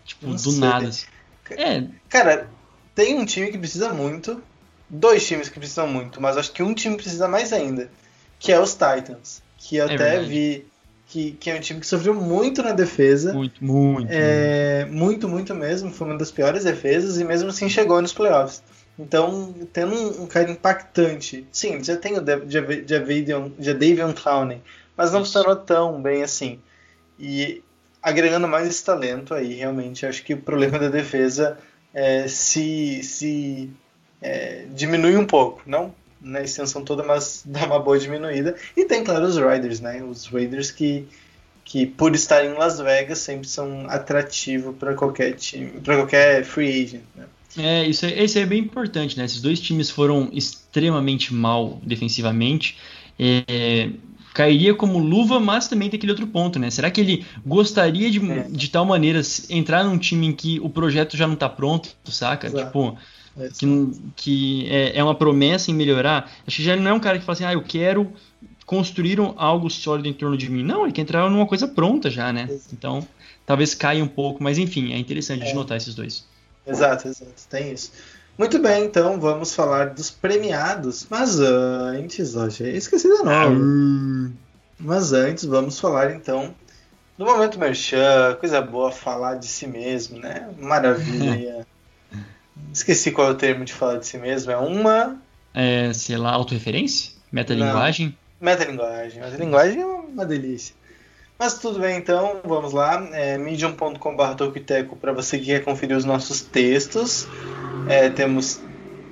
[0.04, 0.60] Tipo, Não do sei.
[0.60, 0.88] nada.
[0.88, 1.06] Assim.
[1.50, 1.84] É.
[2.08, 2.48] Cara,
[2.94, 4.42] tem um time que precisa muito.
[4.88, 7.90] Dois times que precisam muito, mas acho que um time precisa mais ainda.
[8.38, 9.42] Que é os Titans.
[9.56, 10.28] Que eu é até verdade.
[10.28, 10.66] vi
[11.06, 13.32] que, que é um time que sofreu muito na defesa.
[13.32, 14.08] Muito, muito.
[14.10, 15.90] É, muito, muito mesmo.
[15.90, 18.62] Foi uma das piores defesas e mesmo assim chegou nos playoffs.
[18.98, 21.46] Então, tendo um, um cara impactante.
[21.50, 22.24] Sim, já tem o
[23.58, 24.60] Jadavion Clowney
[25.02, 26.60] mas não funcionou tão bem assim.
[27.18, 27.60] E
[28.00, 31.58] agregando mais esse talento aí, realmente, acho que o problema da defesa
[31.92, 33.68] é, se, se
[34.20, 38.54] é, diminui um pouco, não na extensão toda, mas dá uma boa diminuída.
[38.76, 40.04] E tem, claro, os Riders, né?
[40.04, 41.08] Os Raiders que,
[41.64, 46.84] que por estar em Las Vegas, sempre são atrativos para qualquer time, para qualquer free
[46.84, 47.24] agent, né?
[47.58, 49.24] É, isso é, isso é bem importante, né?
[49.24, 52.78] Esses dois times foram extremamente mal defensivamente.
[53.18, 53.90] É,
[54.34, 56.70] cairia como luva, mas também tem aquele outro ponto, né?
[56.70, 58.46] Será que ele gostaria de, é.
[58.48, 59.20] de tal maneira
[59.50, 62.46] entrar num time em que o projeto já não está pronto, saca?
[62.46, 62.66] Exato.
[62.66, 62.98] Tipo,
[63.38, 66.30] é que, que é, é, uma promessa em melhorar.
[66.46, 68.12] Acho que já não é um cara que fala assim, ah, eu quero
[68.64, 70.62] construíram algo sólido em torno de mim.
[70.62, 72.48] Não, ele quer entrar numa coisa pronta já, né?
[72.72, 73.06] Então,
[73.44, 75.46] talvez caia um pouco, mas enfim, é interessante é.
[75.46, 76.26] de notar esses dois.
[76.66, 77.92] Exato, exato, tem isso.
[78.38, 81.06] Muito bem, então vamos falar dos premiados.
[81.10, 84.34] Mas antes, ó, já esqueci da nome.
[84.78, 86.54] Mas antes, vamos falar então
[87.16, 90.48] do momento merchan, coisa boa falar de si mesmo, né?
[90.58, 91.66] Maravilha.
[92.72, 94.50] esqueci qual é o termo de falar de si mesmo.
[94.50, 95.16] É uma.
[95.54, 97.12] É, sei lá, autorreferência?
[97.30, 98.16] Metalinguagem?
[98.40, 99.20] Metalinguagem.
[99.20, 100.74] Metalinguagem é uma delícia.
[101.42, 103.04] Mas tudo bem, então, vamos lá.
[103.12, 103.96] É, medium.com.br
[105.00, 107.26] para você que quer conferir os nossos textos.
[107.88, 108.60] É, temos.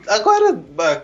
[0.07, 0.57] Agora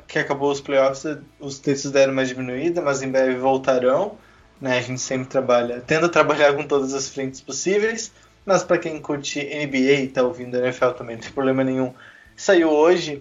[0.06, 4.16] que acabou os playoffs, os textos deram uma diminuída, mas em breve voltarão.
[4.60, 4.78] Né?
[4.78, 8.12] A gente sempre trabalha, tenta trabalhar com todas as frentes possíveis.
[8.44, 11.92] Mas para quem curte NBA e está ouvindo NFL também, não tem problema nenhum.
[12.36, 13.20] Saiu hoje,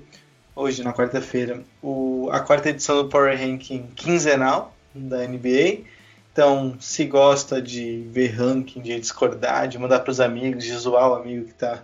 [0.56, 1.64] hoje na quarta-feira,
[2.32, 5.95] a quarta edição do Power Ranking quinzenal da NBA.
[6.36, 11.10] Então, se gosta de ver ranking, de discordar, de mandar para os amigos, de zoar
[11.10, 11.82] o amigo que está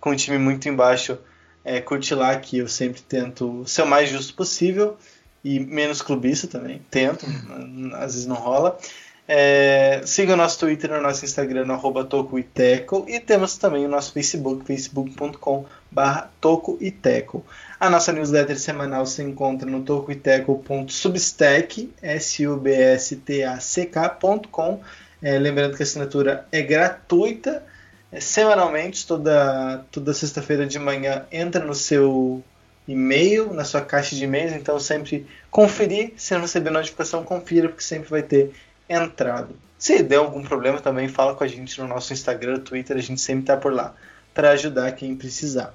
[0.00, 1.16] com um time muito embaixo,
[1.64, 4.96] é, curte lá que eu sempre tento ser o mais justo possível
[5.44, 6.82] e menos clubista também.
[6.90, 7.24] Tento,
[7.94, 8.76] às vezes não rola.
[9.28, 13.06] É, siga o nosso Twitter e o nosso Instagram no arroba Toco e Teco.
[13.08, 17.46] E temos também o nosso Facebook, facebook.com barra Toco e Teco.
[17.82, 24.80] A nossa newsletter semanal se encontra no tocoiteco.substack, S-U-B-S-T-A-C-K.com.
[25.20, 27.64] É, lembrando que a assinatura é gratuita.
[28.12, 32.40] É, semanalmente, toda, toda sexta-feira de manhã, entra no seu
[32.86, 34.52] e-mail, na sua caixa de e-mails.
[34.52, 36.12] Então, sempre conferir.
[36.16, 38.52] Se não receber notificação, confira, porque sempre vai ter
[38.88, 39.56] entrado.
[39.76, 42.96] Se der algum problema, também fala com a gente no nosso Instagram, Twitter.
[42.96, 43.92] A gente sempre está por lá
[44.32, 45.74] para ajudar quem precisar.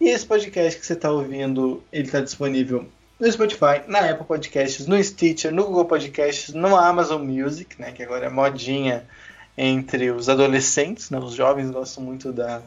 [0.00, 2.86] E esse podcast que você está ouvindo, ele está disponível
[3.18, 8.02] no Spotify, na Apple Podcasts, no Stitcher, no Google Podcasts, no Amazon Music, né, que
[8.02, 9.04] agora é modinha
[9.56, 12.62] entre os adolescentes, né, os jovens gostam muito da,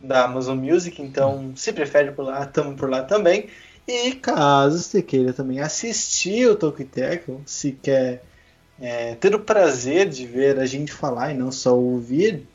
[0.00, 3.48] da Amazon Music, então se prefere por lá, estamos por lá também.
[3.88, 6.86] E caso você queira também assistir o Talk
[7.46, 8.22] se quer
[8.80, 12.46] é, ter o prazer de ver a gente falar e não só ouvir,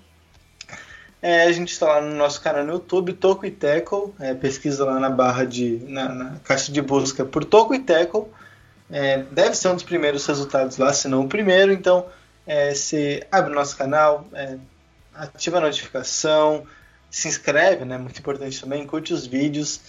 [1.21, 4.13] é, a gente está lá no nosso canal no YouTube, Toco e Tackle.
[4.19, 5.79] É, pesquisa lá na barra de.
[5.87, 8.25] Na, na, caixa de busca por Toco e Tackle.
[8.89, 11.71] É, deve ser um dos primeiros resultados lá, se não o primeiro.
[11.71, 12.07] Então,
[12.47, 12.73] é,
[13.31, 14.57] abre o nosso canal, é,
[15.13, 16.65] ativa a notificação,
[17.09, 17.99] se inscreve, né?
[17.99, 19.79] Muito importante também, curte os vídeos,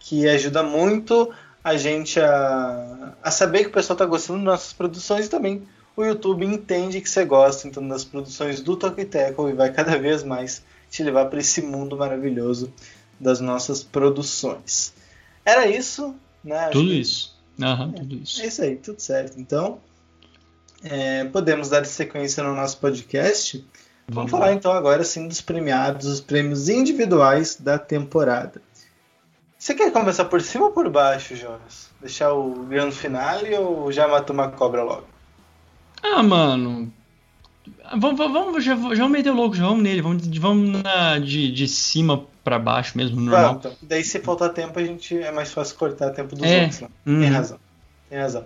[0.00, 1.30] que ajuda muito
[1.62, 5.68] a gente a, a saber que o pessoal está gostando das nossas produções e também
[5.94, 9.98] o YouTube entende que você gosta então das produções do Toque Tackle e vai cada
[9.98, 10.62] vez mais
[10.98, 12.72] te levar para esse mundo maravilhoso
[13.18, 14.92] das nossas produções.
[15.44, 16.68] Era isso, né?
[16.70, 17.38] Tudo isso.
[17.58, 18.42] Uhum, é, tudo isso.
[18.42, 19.38] É isso aí, tudo certo.
[19.40, 19.78] Então,
[20.82, 23.58] é, podemos dar sequência no nosso podcast.
[24.08, 28.60] Vamos, Vamos falar então agora sim dos premiados, os prêmios individuais da temporada.
[29.56, 31.90] Você quer começar por cima ou por baixo, Jonas?
[32.00, 35.06] Deixar o grande finale ou já matou uma cobra logo?
[36.02, 36.92] Ah, mano,
[37.96, 41.50] Vamos, vamos, já, já vamos meter o louco, já vamos nele, vamos, vamos na, de,
[41.50, 43.60] de cima para baixo mesmo, normal.
[43.60, 43.76] Pronto.
[43.82, 46.62] Daí se faltar tempo, a gente é mais fácil cortar tempo dos é.
[46.62, 46.80] outros.
[46.80, 46.88] Né?
[47.06, 47.20] Uhum.
[47.20, 47.58] Tem razão.
[48.08, 48.44] Tem razão.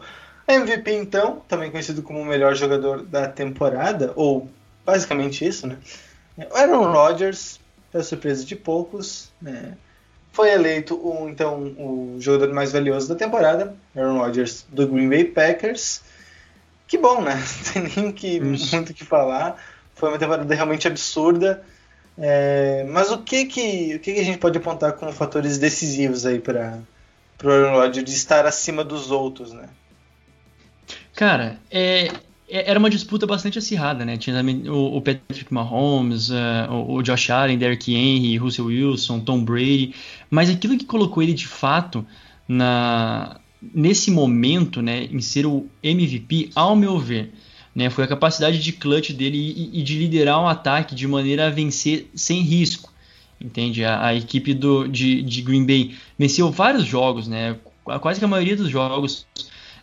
[0.49, 4.49] MVP, então, também conhecido como o melhor jogador da temporada, ou
[4.85, 5.77] basicamente isso, né?
[6.37, 9.77] O Aaron Rodgers, para surpresa de poucos, né?
[10.33, 15.25] foi eleito o, então o jogador mais valioso da temporada, Aaron Rodgers do Green Bay
[15.25, 16.03] Packers
[16.93, 17.37] que bom, né?
[17.75, 19.57] Não tem nem que, muito o que falar.
[19.95, 21.65] Foi uma temporada realmente absurda.
[22.19, 26.27] É, mas o que que, o que que a gente pode apontar como fatores decisivos
[26.27, 26.79] aí para
[27.43, 29.71] o Aaron Rodgers de estar acima dos outros, né?
[31.15, 32.09] Cara, é,
[32.47, 34.19] é, era uma disputa bastante acirrada, né?
[34.19, 39.43] Tinha também o, Patrick Mahomes, uh, o, o, Josh Allen, Derrick Henry, Russell Wilson, Tom
[39.43, 39.95] Brady,
[40.29, 42.07] mas aquilo que colocou ele de fato
[42.47, 43.41] na,
[43.75, 47.33] nesse momento, né, em ser o MVP, ao meu ver,
[47.75, 51.47] né, foi a capacidade de clutch dele e, e de liderar um ataque de maneira
[51.47, 52.93] a vencer sem risco.
[53.41, 53.85] Entende?
[53.85, 57.57] A, a equipe do, de, de, Green Bay venceu vários jogos, né?
[58.01, 59.27] Quase que a maioria dos jogos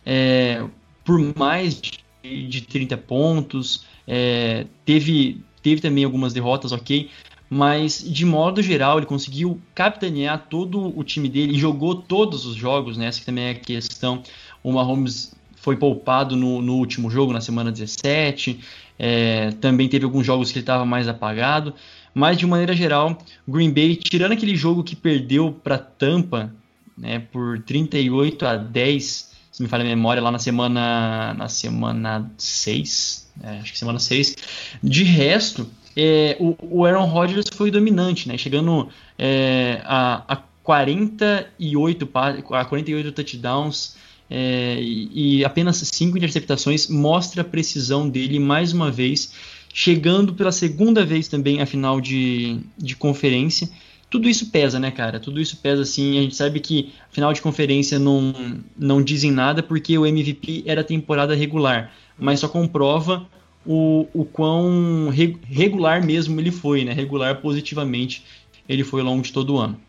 [0.06, 0.64] é,
[1.04, 2.00] por mais de,
[2.48, 3.84] de 30 pontos.
[4.06, 7.10] É, teve, teve também algumas derrotas, ok
[7.50, 12.54] mas de modo geral ele conseguiu capitanear todo o time dele e jogou todos os
[12.54, 13.06] jogos, né?
[13.06, 14.22] Essa também é a questão.
[14.62, 18.60] O Mahomes foi poupado no, no último jogo, na semana 17,
[18.96, 21.74] é, também teve alguns jogos que ele estava mais apagado,
[22.14, 26.54] mas de maneira geral, Green Bay, tirando aquele jogo que perdeu para Tampa,
[26.96, 32.30] né, por 38 a 10, se me falha a memória, lá na semana na semana
[32.38, 34.36] 6, é, acho que semana 6.
[34.82, 38.38] De resto, é, o, o, Aaron Rodgers foi dominante, né?
[38.38, 42.08] Chegando é, a, a 48,
[42.50, 43.96] a 48 touchdowns
[44.28, 49.32] é, e, e apenas 5 interceptações, mostra a precisão dele mais uma vez,
[49.72, 53.68] chegando pela segunda vez também à final de, de conferência
[54.10, 55.20] tudo isso pesa, né, cara?
[55.20, 56.18] Tudo isso pesa assim.
[56.18, 58.34] A gente sabe que final de conferência não,
[58.76, 63.24] não dizem nada porque o MVP era temporada regular, mas só comprova
[63.72, 66.92] o, o quão re, regular mesmo ele foi, né?
[66.92, 68.26] Regular positivamente
[68.68, 69.80] ele foi ao longo de todo o ano.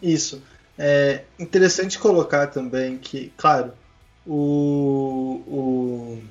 [0.00, 0.40] Isso.
[0.78, 3.72] É interessante colocar também que, claro,
[4.24, 6.22] o, o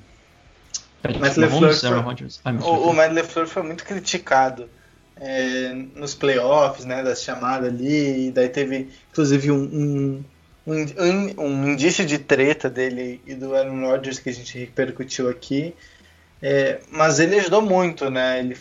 [1.20, 1.90] Matt LeFleur foi,
[2.62, 4.66] o, o Matt LeFleur foi muito criticado
[5.20, 10.24] é, nos playoffs, né, da chamada ali, e daí teve inclusive um, um,
[10.66, 15.74] um, um, indício de treta dele e do Aaron Rodgers que a gente repercutiu aqui,
[16.42, 18.56] é, mas ele ajudou muito, né, ele,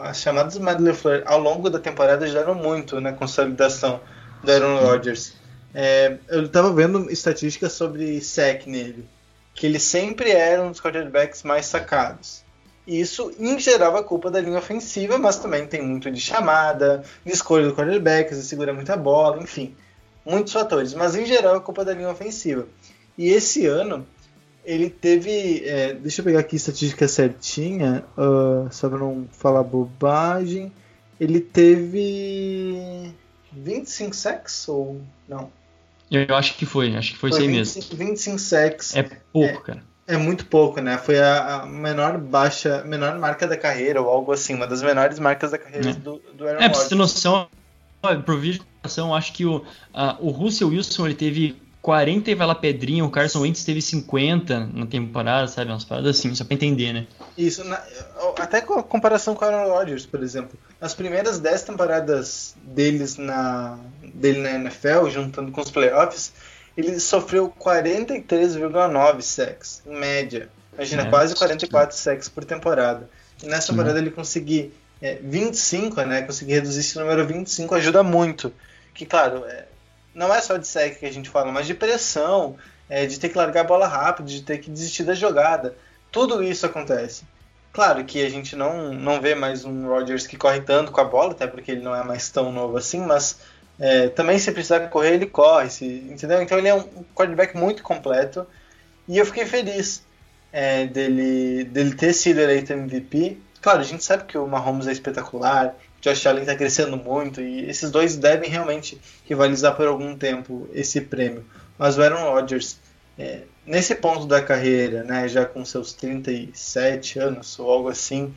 [0.00, 4.00] as chamadas do Matt LeFleur ao longo da temporada ajudaram muito na consolidação
[4.42, 5.34] do Aaron Rodgers.
[5.74, 9.08] É, eu estava vendo estatísticas sobre sec nele,
[9.52, 12.44] que ele sempre era um dos quarterbacks mais sacados.
[12.86, 17.32] Isso, em geral, é culpa da linha ofensiva, mas também tem muito de chamada, de
[17.32, 19.74] escolha do quarterback, ele segura muita bola, enfim,
[20.24, 20.94] muitos fatores.
[20.94, 22.68] Mas, em geral, é culpa da linha ofensiva.
[23.16, 24.06] E esse ano,
[24.64, 25.62] ele teve.
[25.66, 30.72] É, deixa eu pegar aqui a estatística certinha, uh, só para não falar bobagem.
[31.20, 33.12] Ele teve
[33.52, 35.50] 25 sacks ou não?
[36.10, 38.06] Eu acho que foi, acho que foi, foi isso aí 25, mesmo.
[38.06, 38.96] 25 sacks.
[38.96, 39.84] É pouco, é, cara.
[40.06, 40.98] É muito pouco, né?
[40.98, 45.18] Foi a, a, menor baixa, menor marca da carreira, ou algo assim, uma das menores
[45.18, 45.92] marcas da carreira é.
[45.94, 47.48] do, do Aaron É, pra você ter noção,
[48.24, 48.64] por vídeo
[49.14, 53.10] acho que o, a, o Russell Wilson ele teve 40 e vai lá pedrinha, o
[53.10, 55.70] Carson Wentz teve 50 na temporada, sabe?
[55.70, 57.06] Umas paradas assim, só pra entender, né?
[57.36, 57.78] Isso, na,
[58.38, 60.58] até com a comparação com o Aaron Rodgers, por exemplo.
[60.80, 66.32] As primeiras 10 temporadas deles na, dele na NFL, juntando com os playoffs,
[66.74, 70.48] ele sofreu 43,9 sacks, em média.
[70.72, 73.10] Imagina, é, quase 44 sacks por temporada.
[73.42, 76.22] E nessa temporada ele conseguir é, 25, né?
[76.22, 78.50] Conseguir reduzir esse número a 25 ajuda muito.
[78.94, 79.66] Que, claro, é,
[80.14, 82.56] não é só de sack que a gente fala, mas de pressão,
[82.88, 85.76] é, de ter que largar a bola rápido, de ter que desistir da jogada.
[86.12, 87.24] Tudo isso acontece.
[87.72, 91.04] Claro que a gente não, não vê mais um Rodgers que corre tanto com a
[91.04, 93.40] bola, até porque ele não é mais tão novo assim, mas
[93.80, 96.40] é, também se precisar correr, ele corre, se, entendeu?
[96.40, 98.46] Então ele é um quarterback muito completo.
[99.08, 100.04] E eu fiquei feliz
[100.52, 103.38] é, dele, dele ter sido eleito MVP.
[103.60, 107.66] Claro, a gente sabe que o Mahomes é espetacular, Josh Allen está crescendo muito, e
[107.66, 111.42] esses dois devem realmente rivalizar por algum tempo esse prêmio.
[111.78, 112.78] Mas o Aaron Rodgers,
[113.18, 118.34] é, nesse ponto da carreira, né, já com seus 37 anos ou algo assim,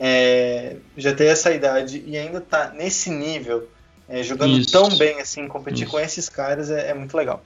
[0.00, 3.68] é, já tem essa idade e ainda está nesse nível
[4.08, 4.72] é, jogando isso.
[4.72, 5.90] tão bem assim, competir isso.
[5.90, 7.44] com esses caras é, é, muito legal.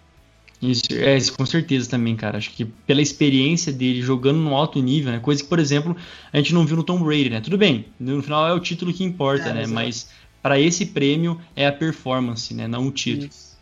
[0.61, 2.39] Isso, é, isso, com certeza também, cara.
[2.39, 5.19] Acho que pela experiência dele jogando no alto nível, né?
[5.19, 5.97] Coisa que, por exemplo,
[6.33, 7.41] a gente não viu no Tom Brady, né?
[7.41, 9.67] Tudo bem, no final é o título que importa, é, né?
[9.67, 10.09] Mas
[10.43, 12.67] para esse prêmio é a performance, né?
[12.67, 13.29] Não o título.
[13.29, 13.57] Isso.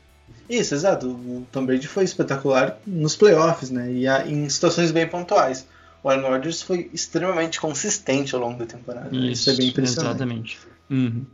[0.48, 1.08] Isso, exato.
[1.08, 3.90] O Tom Brady foi espetacular nos playoffs, né?
[3.90, 5.66] E em situações bem pontuais.
[6.02, 9.08] O Aaron Rodgers foi extremamente consistente ao longo da temporada.
[9.16, 10.10] Isso, Isso é bem impressionante.
[10.10, 10.58] Exatamente.
[10.90, 11.24] Uhum.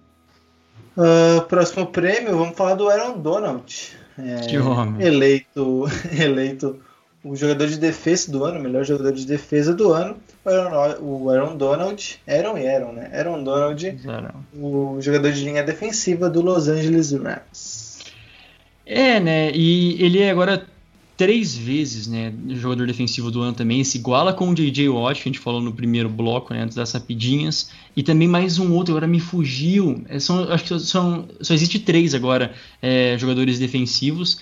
[0.96, 3.96] Uh, próximo prêmio, vamos falar do Aaron Donald.
[4.24, 5.06] É.
[5.06, 5.84] Eleito,
[6.18, 6.80] eleito
[7.22, 11.30] o jogador de defesa do ano, melhor jogador de defesa do ano, o Aaron, o
[11.30, 13.10] Aaron Donald, Aaron e Aaron, né?
[13.12, 13.98] Aaron Donald,
[14.54, 18.00] o jogador de linha defensiva do Los Angeles Rams.
[18.86, 19.52] É, né?
[19.52, 20.66] E ele é agora
[21.20, 24.88] três vezes, né, jogador defensivo do ano também, se iguala com o J.J.
[24.88, 28.58] Watt, que a gente falou no primeiro bloco, né, antes das rapidinhas, e também mais
[28.58, 33.18] um outro, agora me fugiu, é, são, acho que são, só existe três agora é,
[33.18, 34.40] jogadores defensivos,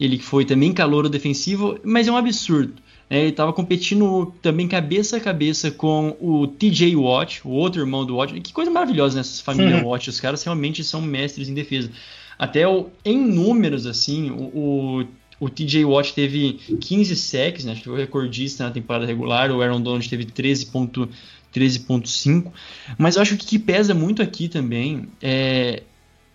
[0.00, 2.74] ele foi também calouro defensivo, mas é um absurdo,
[3.08, 6.96] né, ele estava competindo também cabeça a cabeça com o T.J.
[6.96, 9.90] Watt, o outro irmão do Watt, que coisa maravilhosa nessa família uhum.
[9.90, 11.92] Watt, os caras realmente são mestres em defesa.
[12.36, 15.04] Até o, em números, assim, o, o
[15.40, 17.72] o TJ Watt teve 15 sacks, né?
[17.72, 19.50] acho que foi o recordista na temporada regular.
[19.50, 21.08] O Aaron Donald teve 13.5.
[21.50, 21.86] 13
[22.98, 25.82] mas eu acho que o que pesa muito aqui também é,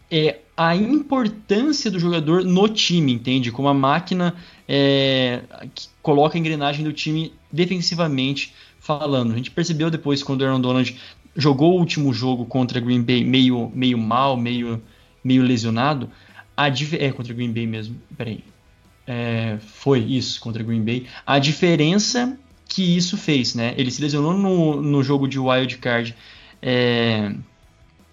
[0.09, 3.51] é a importância do jogador no time, entende?
[3.51, 4.35] Como a máquina
[4.67, 5.41] é,
[5.73, 9.33] que coloca a engrenagem do time defensivamente falando.
[9.33, 10.95] A gente percebeu depois quando o Aaron Donald
[11.35, 14.81] jogou o último jogo contra Green Bay meio, meio mal, meio,
[15.23, 16.09] meio lesionado.
[16.55, 17.95] A, é contra Green Bay mesmo.
[18.15, 18.43] Peraí.
[19.05, 21.07] É, foi isso, contra Green Bay.
[21.25, 22.37] A diferença
[22.67, 23.73] que isso fez, né?
[23.77, 26.15] Ele se lesionou no, no jogo de wild card,
[26.61, 27.33] é,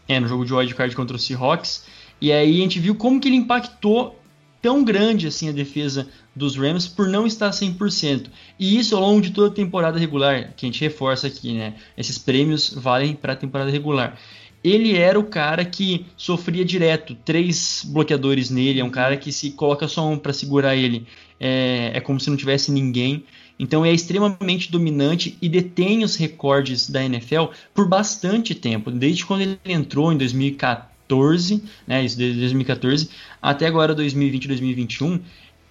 [0.08, 1.84] é, no jogo de wild card contra o Seahawks,
[2.20, 4.20] e aí a gente viu como que ele impactou
[4.60, 8.26] tão grande assim a defesa dos Rams por não estar 100%.
[8.58, 11.74] E isso ao longo de toda a temporada regular, que a gente reforça aqui, né?
[11.96, 14.18] Esses prêmios valem para a temporada regular.
[14.62, 19.52] Ele era o cara que sofria direto, três bloqueadores nele, é um cara que se
[19.52, 21.06] coloca só um para segurar ele,
[21.38, 23.24] é, é como se não tivesse ninguém.
[23.58, 29.42] Então é extremamente dominante e detém os recordes da NFL por bastante tempo, desde quando
[29.42, 33.10] ele entrou em 2014, né, isso desde 2014
[33.42, 35.20] até agora 2020, 2021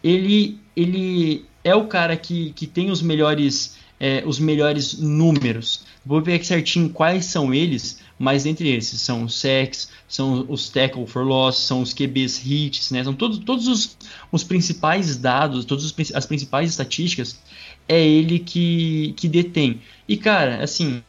[0.03, 5.83] ele, ele é o cara que, que tem os melhores, é, os melhores números.
[6.05, 10.69] Vou ver aqui certinho quais são eles, mas entre esses são os sacks, são os
[10.69, 13.03] tackle for loss, são os QBs hits, né?
[13.03, 13.97] São todos, todos os,
[14.31, 17.39] os principais dados, todas as principais estatísticas,
[17.87, 19.81] é ele que, que detém.
[20.07, 21.03] E cara, assim,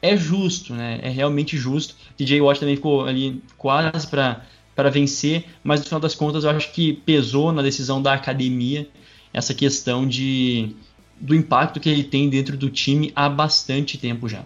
[0.00, 1.00] é justo, né?
[1.02, 1.96] É realmente justo.
[2.16, 4.44] DJ Watt também ficou ali quase para
[4.76, 8.86] para vencer, mas no final das contas eu acho que pesou na decisão da academia
[9.32, 10.76] essa questão de
[11.20, 14.44] do impacto que ele tem dentro do time há bastante tempo já.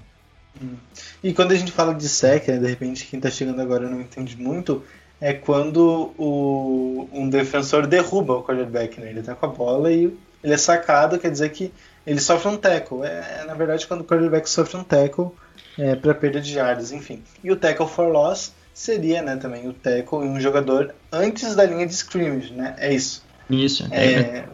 [0.61, 0.77] Hum.
[1.23, 4.01] E quando a gente fala de sec, né, de repente quem está chegando agora não
[4.01, 4.83] entende muito,
[5.21, 9.11] é quando o, um defensor derruba o quarterback, né?
[9.11, 11.73] Ele tá com a bola e ele é sacado, quer dizer que
[12.07, 13.03] ele sofre um tackle.
[13.05, 15.31] É, na verdade, quando o quarterback sofre um tackle
[15.79, 17.23] é, para perda de yards, enfim.
[17.45, 21.64] E o tackle for loss seria né, também o tackle e um jogador antes da
[21.64, 22.75] linha de scrimmage, né?
[22.79, 23.23] É isso.
[23.51, 23.87] Isso.
[23.91, 24.49] É, é,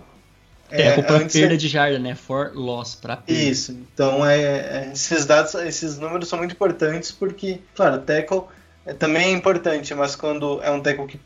[0.69, 2.15] tackle para perda de jarda, né?
[2.15, 3.41] For loss, para perda.
[3.41, 3.73] Isso.
[3.73, 8.43] Então, é, é, esses dados, esses números são muito importantes porque, claro, o tackle
[8.85, 11.21] é, também é importante, mas quando é um tackle que,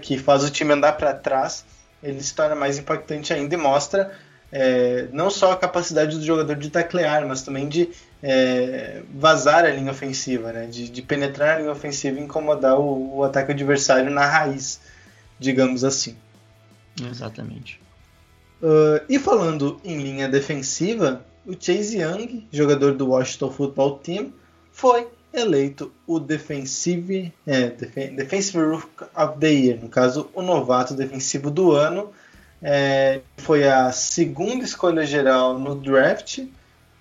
[0.00, 1.64] que faz o time andar para trás,
[2.02, 4.12] ele se torna mais impactante ainda e mostra
[4.50, 7.90] é, não só a capacidade do jogador de taclear, mas também de
[8.22, 10.66] é, vazar a linha ofensiva, né?
[10.66, 14.80] de, de, penetrar a linha ofensiva e incomodar o, o, ataque adversário na raiz,
[15.38, 16.16] digamos assim.
[17.10, 17.80] Exatamente.
[18.62, 24.32] Uh, e falando em linha defensiva, o Chase Young, jogador do Washington Football Team,
[24.72, 31.50] foi eleito o Defensive, é, Defensive Rook of the Year, no caso, o novato defensivo
[31.50, 32.10] do ano.
[32.62, 36.40] É, foi a segunda escolha geral no draft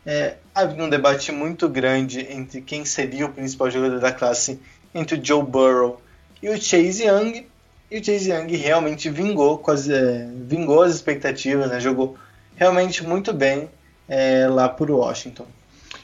[0.06, 4.60] é, havia um debate muito grande entre quem seria o principal jogador da classe
[4.94, 6.00] entre o Joe Burrow
[6.42, 7.46] e o Chase Young.
[7.96, 11.80] E o Chase Young realmente vingou, quase, é, vingou as expectativas, né?
[11.80, 12.18] jogou
[12.54, 13.70] realmente muito bem
[14.06, 15.46] é, lá por Washington.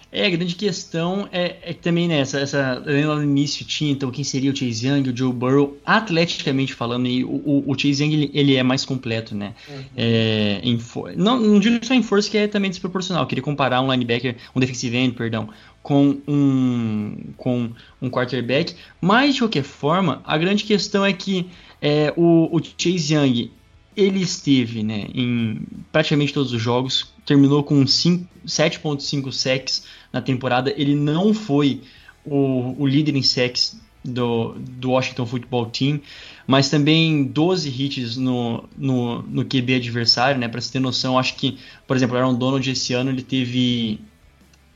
[0.10, 3.92] É, a grande questão é, é que também, né, essa, essa, lá no início tinha,
[3.92, 8.04] então, quem seria o Chase Young, o Joe Burrow, atleticamente falando, e o, o, Chase
[8.04, 9.84] Young, ele, ele, é mais completo, né, uhum.
[9.96, 10.78] é, em,
[11.16, 14.60] não, não digo só em força, que é também desproporcional, queria comparar um linebacker, um
[14.60, 15.48] defensive end, perdão,
[15.82, 17.70] com um, com
[18.02, 21.50] um quarterback, mas, de qualquer forma, a grande questão é que
[21.82, 23.52] é, o, o Chase Young,
[23.98, 25.62] ele esteve né, em
[25.92, 30.74] praticamente todos os jogos, terminou com 7.5 sacks na temporada.
[30.78, 31.82] Ele não foi
[32.24, 36.00] o, o líder em sacks do, do, Washington Football Team,
[36.48, 40.48] mas também 12 hits no, no, no QB adversário, né?
[40.48, 44.00] Para você ter noção, acho que, por exemplo, o Aaron Donald esse ano ele teve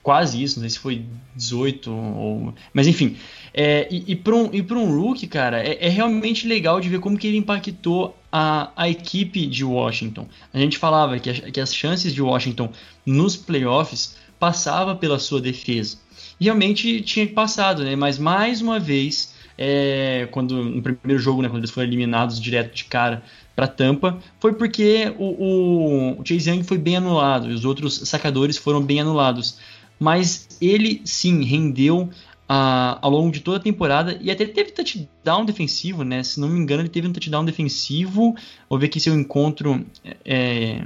[0.04, 2.54] quase isso, não sei se foi 18 ou.
[2.74, 3.16] Mas enfim.
[3.58, 7.00] É, e e para um, e um rookie, cara, é, é, realmente legal de ver
[7.00, 10.28] como que ele impactou a, a equipe de Washington.
[10.54, 12.70] A gente falava que, a, que as chances de Washington
[13.06, 15.98] nos playoffs passava pela sua defesa.
[16.38, 17.96] E realmente tinha passado, né?
[17.96, 22.76] Mas mais uma vez, é, quando no primeiro jogo, né, quando eles foram eliminados direto
[22.76, 23.24] de cara
[23.56, 28.02] para Tampa, foi porque o, o, o Chase Young foi bem anulado e os outros
[28.04, 29.58] sacadores foram bem anulados
[30.00, 32.10] mas ele sim rendeu
[32.48, 36.22] ao longo de toda a temporada e até teve touchdown defensivo, né?
[36.24, 38.36] Se não me engano, ele teve um touchdown defensivo.
[38.70, 39.86] Vou ver aqui se eu encontro.
[40.24, 40.86] É,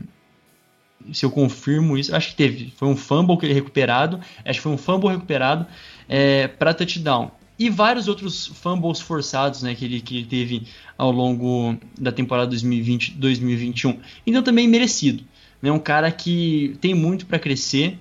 [1.11, 2.73] se eu confirmo isso, acho que teve.
[2.75, 4.19] Foi um fumble que ele recuperado.
[4.45, 5.65] Acho que foi um fumble recuperado
[6.07, 7.31] é, para touchdown.
[7.57, 12.55] E vários outros fumbles forçados né, que, ele, que ele teve ao longo da temporada
[12.55, 13.99] 2020-2021.
[14.25, 15.25] Então também merecido.
[15.61, 17.99] Né, um cara que tem muito para crescer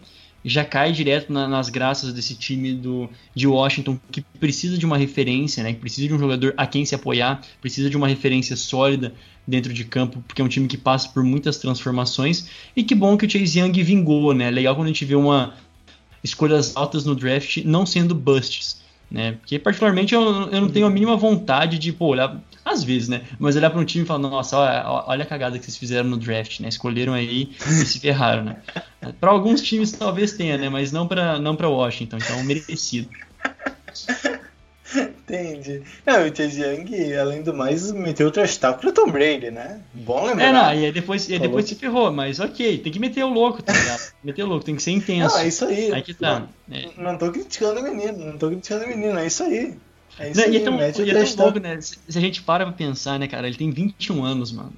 [0.49, 4.97] já cai direto na, nas graças desse time do, de Washington que precisa de uma
[4.97, 8.57] referência, né, que precisa de um jogador a quem se apoiar, precisa de uma referência
[8.57, 9.13] sólida
[9.47, 12.49] dentro de campo, porque é um time que passa por muitas transformações.
[12.77, 14.51] E que bom que o Chase Young vingou, né?
[14.51, 15.55] Legal quando a gente vê uma
[16.23, 18.78] escolhas altas no draft não sendo busts.
[19.11, 19.33] Né?
[19.33, 23.23] Porque, particularmente, eu, eu não tenho a mínima vontade de, pô, olhar, às vezes, né?
[23.39, 26.09] Mas olhar para um time e falar, nossa, olha, olha, a cagada que vocês fizeram
[26.11, 26.69] no draft, né?
[26.69, 28.57] Escolheram aí e se ferraram, né?
[29.19, 30.69] Para alguns times talvez tenha, né?
[30.69, 33.09] Mas não para não Washington, então merecido.
[35.29, 35.83] Entendi.
[36.07, 39.81] Não, o Chase Young, além do mais, meteu o trash talk pro Tom Brady, né?
[39.93, 40.45] Bom lembrar.
[40.45, 43.23] É, não, e aí depois, e aí depois se ferrou, mas ok, tem que meter
[43.25, 44.13] o louco, tá ligado?
[44.25, 45.37] meter o louco, tem que ser intenso.
[45.37, 45.93] Não, é isso aí.
[45.93, 46.49] Aí que tá.
[46.67, 46.89] Não, é.
[46.97, 49.77] não tô criticando o menino, não tô criticando o menino, é isso aí.
[50.19, 51.81] É isso não, aí, e é tão, e é tão louco, né?
[51.81, 54.73] Se, se a gente para pra pensar, né, cara, ele tem 21 anos, mano.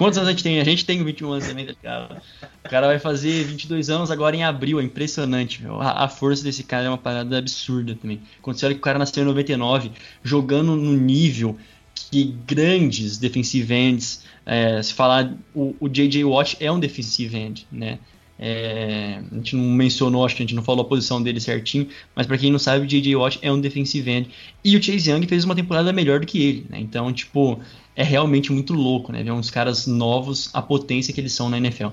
[0.00, 0.58] Quantos anos a gente tem?
[0.58, 2.22] A gente tem 21 anos também, tá ligado?
[2.64, 5.62] O cara vai fazer 22 anos agora em abril, é impressionante.
[5.78, 8.18] A, a, força desse cara é uma parada absurda também.
[8.40, 9.92] Quando você olha que o cara nasceu em 99,
[10.24, 11.58] jogando no nível
[11.94, 16.24] que grandes defensive ends, é, se falar, o, o J.J.
[16.24, 17.98] Watt é um defensive end, né?
[18.42, 21.86] É, a gente não mencionou, acho que a gente não falou a posição dele certinho,
[22.16, 23.14] mas para quem não sabe, o J.J.
[23.14, 24.30] Watt é um defensive end.
[24.64, 26.80] E o Chase Young fez uma temporada melhor do que ele, né?
[26.80, 27.60] Então, tipo,
[27.94, 29.22] é realmente muito louco, né?
[29.22, 31.88] Ver uns caras novos, a potência que eles são na NFL.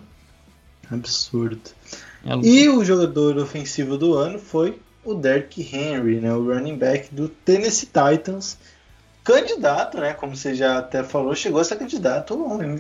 [0.90, 1.60] Absurdo.
[2.26, 6.34] É e o jogador ofensivo do ano foi o Derrick Henry, né?
[6.34, 8.58] O running back do Tennessee Titans.
[9.22, 10.14] Candidato, né?
[10.14, 12.40] Como você já até falou, chegou a ser candidato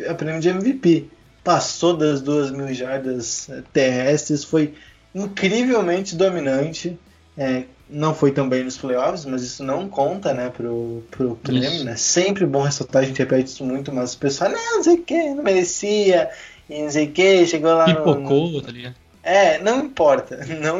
[0.09, 1.16] a prêmio de MVP
[1.47, 4.73] passou das duas mil jardas eh, terrestres, foi
[5.15, 6.99] incrivelmente dominante.
[7.37, 11.95] É, não foi também nos playoffs, mas isso não conta, né, pro, pro prêmio, né?
[11.95, 15.03] Sempre bom ressaltar, a gente repete isso muito, mas o pessoal, não, não sei o
[15.03, 16.29] que, não merecia,
[16.69, 18.61] e não sei o que, chegou lá Pipocou, no...
[18.61, 18.95] tá ligado?
[19.23, 20.79] É, não importa, não,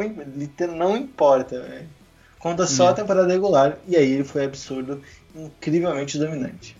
[0.76, 1.86] não importa, véio.
[2.38, 2.88] Conta só hum.
[2.88, 5.00] a temporada regular, e aí ele foi absurdo,
[5.34, 6.76] incrivelmente dominante.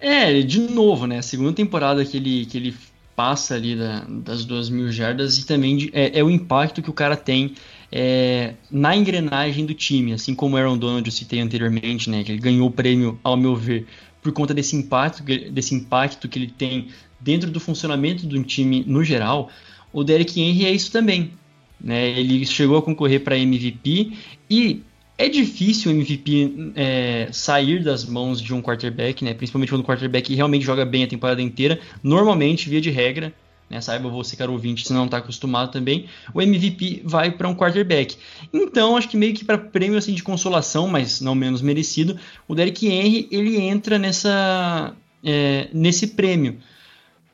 [0.00, 2.76] É, de novo, né, a segunda temporada que ele, que ele
[3.20, 6.88] passa ali da, das duas mil jardas e também de, é, é, o impacto que
[6.88, 7.52] o cara tem
[7.92, 12.32] é, na engrenagem do time, assim como o Aaron Donald eu citei anteriormente, né, que
[12.32, 13.86] ele ganhou o prêmio, ao meu ver,
[14.22, 16.88] por conta desse impacto, desse impacto que ele tem
[17.20, 19.50] dentro do funcionamento do time no geral,
[19.92, 21.32] o Derek Henry é isso também.
[21.78, 22.18] Né?
[22.18, 24.14] Ele chegou a concorrer para MVP
[24.48, 24.82] e
[25.20, 29.34] é difícil o MVP é, sair das mãos de um quarterback, né?
[29.34, 31.78] Principalmente quando o quarterback realmente joga bem a temporada inteira.
[32.02, 33.30] Normalmente, via de regra,
[33.68, 33.82] né?
[33.82, 38.16] Saiba você, caro ouvinte, se não está acostumado também, o MVP vai para um quarterback.
[38.50, 42.18] Então, acho que meio que para prêmio assim, de consolação, mas não menos merecido,
[42.48, 46.56] o Derrick Henry ele entra nessa, é, nesse prêmio.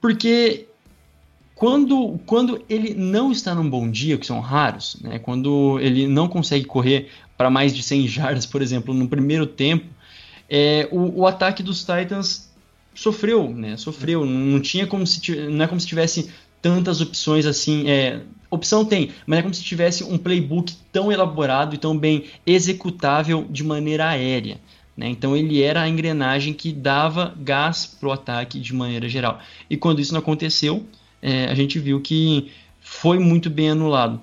[0.01, 0.67] Porque
[1.55, 6.29] quando, quando ele não está num bom dia, que são raros, né, quando ele não
[6.29, 9.87] consegue correr para mais de 100 jardas, por exemplo, no primeiro tempo,
[10.49, 12.51] é, o, o, ataque dos Titans
[12.95, 13.77] sofreu, né?
[13.77, 14.25] Sofreu.
[14.25, 16.31] Não tinha como se não é como se tivesse
[16.63, 17.89] tantas opções assim.
[17.89, 18.21] É,
[18.51, 23.47] opção tem, mas é como se tivesse um playbook tão elaborado e tão bem executável
[23.51, 24.59] de maneira aérea.
[24.97, 25.09] Né?
[25.09, 29.41] Então ele era a engrenagem que dava gás para o ataque de maneira geral.
[29.69, 30.87] E quando isso não aconteceu,
[31.21, 34.21] é, a gente viu que foi muito bem anulado.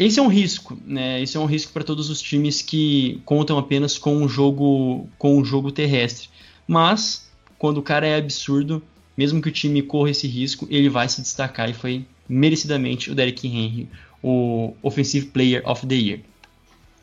[0.00, 1.20] Esse é um risco, né?
[1.20, 5.38] Esse é um risco para todos os times que contam apenas com o jogo com
[5.38, 6.30] o jogo terrestre.
[6.66, 8.82] Mas quando o cara é absurdo,
[9.14, 13.14] mesmo que o time corra esse risco, ele vai se destacar e foi merecidamente o
[13.14, 13.90] Derrick Henry,
[14.22, 16.20] o Offensive Player of the Year.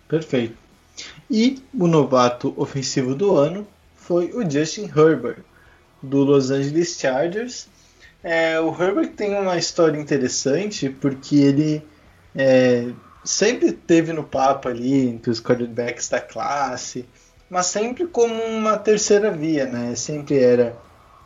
[0.07, 0.57] Perfeito.
[1.29, 5.43] E o novato ofensivo do ano foi o Justin Herbert,
[6.01, 7.67] do Los Angeles Chargers.
[8.23, 11.83] É, o Herbert tem uma história interessante porque ele
[12.37, 12.89] é,
[13.23, 17.05] sempre teve no papo ali entre os quarterbacks da classe,
[17.49, 19.95] mas sempre como uma terceira via, né?
[19.95, 20.75] Sempre era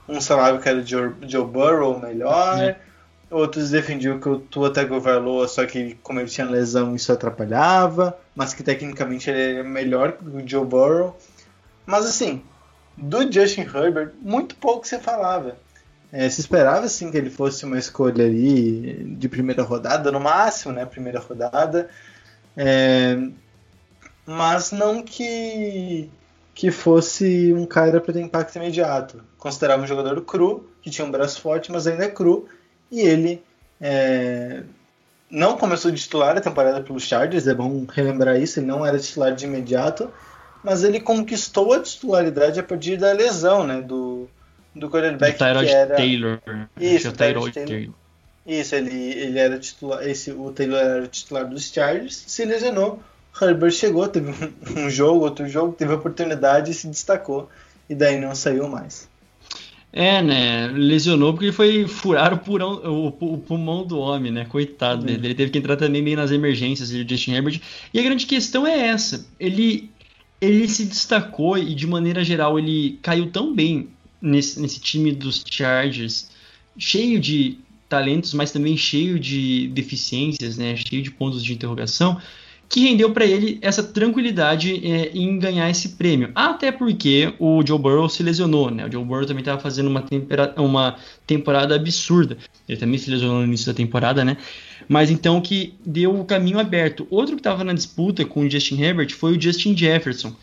[0.08, 2.76] um salário que era Joe, Joe Burrow melhor,
[3.30, 8.54] outros defendiam que o Tua Tagovailoa, só que como ele tinha lesão isso atrapalhava, mas
[8.54, 11.18] que tecnicamente ele era melhor que o Joe Burrow.
[11.86, 12.44] Mas assim,
[12.98, 15.56] do Justin Herbert, muito pouco se falava.
[16.12, 20.74] É, se esperava sim que ele fosse uma escolha ali de primeira rodada, no máximo,
[20.74, 20.86] né?
[20.86, 21.90] Primeira rodada.
[22.56, 23.18] É,
[24.26, 26.10] mas não que,
[26.54, 29.24] que fosse um cara para ter impacto imediato.
[29.38, 32.48] Considerava um jogador cru, que tinha um braço forte, mas ainda é cru.
[32.92, 33.42] E ele
[33.80, 34.64] é,
[35.30, 39.00] não começou de titular a temporada pelos Chargers, é bom relembrar isso, ele não era
[39.00, 40.12] titular de imediato,
[40.62, 44.30] mas ele conquistou a titularidade a partir da lesão né, do,
[44.76, 46.40] do quarterback que era Taylor.
[46.80, 47.52] Isso, o Taylor.
[47.52, 47.94] Taylor.
[48.46, 53.02] Isso, ele, ele era titular, esse, o Taylor era titular dos Chargers, se lesionou,
[53.40, 54.32] Herbert chegou, teve
[54.76, 57.50] um, jogo, outro jogo, teve oportunidade e se destacou,
[57.90, 59.10] e daí não saiu mais.
[59.94, 60.68] É, né?
[60.68, 64.46] Lesionou porque foi furar o, purão, o, o pulmão do homem, né?
[64.46, 65.06] Coitado uhum.
[65.06, 65.28] dele.
[65.28, 67.60] Ele teve que entrar também meio nas emergências de Justin Herbert.
[67.94, 69.26] E a grande questão é essa.
[69.38, 69.92] Ele
[70.40, 73.90] ele se destacou e de maneira geral ele caiu tão bem
[74.22, 76.30] nesse, nesse time dos Chargers,
[76.78, 77.58] cheio de
[77.90, 82.22] talentos, mas também cheio de deficiências, né, cheio de pontos de interrogação,
[82.70, 86.32] que rendeu para ele essa tranquilidade é, em ganhar esse prêmio.
[86.34, 88.88] Até porque o Joe Burrow se lesionou, né?
[88.88, 90.06] O Joe Burrow também estava fazendo uma,
[90.56, 90.96] uma
[91.28, 92.38] temporada absurda.
[92.70, 94.38] Ele também se lesionou no início da temporada, né?
[94.88, 97.06] Mas então que deu o caminho aberto.
[97.10, 100.34] Outro que estava na disputa com o Justin Herbert foi o Justin Jefferson.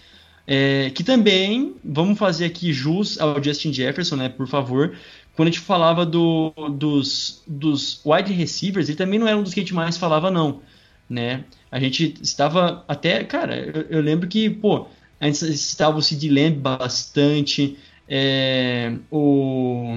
[0.51, 4.28] É, que também, vamos fazer aqui jus ao Justin Jefferson, né?
[4.30, 4.96] Por favor.
[5.36, 9.53] Quando a gente falava do, dos, dos wide receivers, ele também não era um dos
[9.53, 10.61] que a gente mais falava, não
[11.09, 11.44] né?
[11.70, 14.86] A gente estava até, cara, eu, eu lembro que, pô,
[15.20, 17.76] a gente estava o Sid Lamb bastante,
[18.09, 19.96] é, o,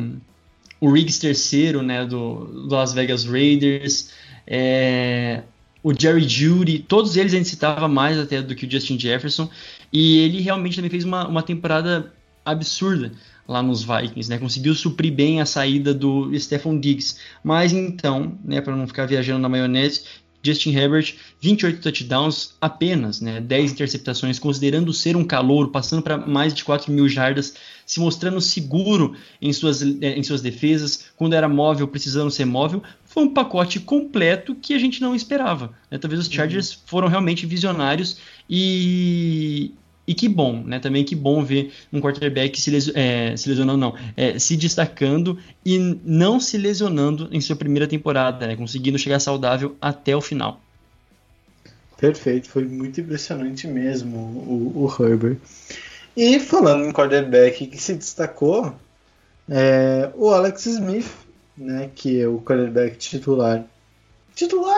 [0.80, 4.12] o Riggs terceiro, né, do, do Las Vegas Raiders,
[4.48, 5.42] é,
[5.84, 9.50] o Jerry Judy, todos eles a gente citava mais até do que o Justin Jefferson,
[9.92, 12.14] e ele realmente também fez uma, uma temporada
[12.46, 13.12] absurda
[13.48, 14.38] lá nos Vikings, né?
[14.38, 17.18] Conseguiu suprir bem a saída do Stephon Diggs.
[17.44, 20.04] Mas então, né, para não ficar viajando na maionese,
[20.44, 26.54] Justin Herbert, 28 touchdowns apenas, né, 10 interceptações, considerando ser um calouro, passando para mais
[26.54, 27.54] de 4 mil jardas,
[27.86, 32.82] se mostrando seguro em suas, eh, em suas defesas, quando era móvel, precisando ser móvel,
[33.06, 35.74] foi um pacote completo que a gente não esperava.
[35.92, 35.98] Né?
[35.98, 36.80] Talvez os Chargers uhum.
[36.86, 38.18] foram realmente visionários
[38.50, 39.74] e,
[40.08, 40.80] e que bom, né?
[40.80, 45.78] Também que bom ver um quarterback se, é, se lesionando, não, é, se destacando e
[46.04, 48.56] não se lesionando em sua primeira temporada, né?
[48.56, 50.60] Conseguindo chegar saudável até o final.
[51.98, 55.38] Perfeito, foi muito impressionante mesmo o, o Herbert.
[56.18, 58.76] E falando em quarterback que se destacou,
[59.50, 61.12] é, o Alex Smith,
[61.58, 61.90] né?
[61.96, 63.64] Que é o quarterback titular.
[64.36, 64.76] Titular,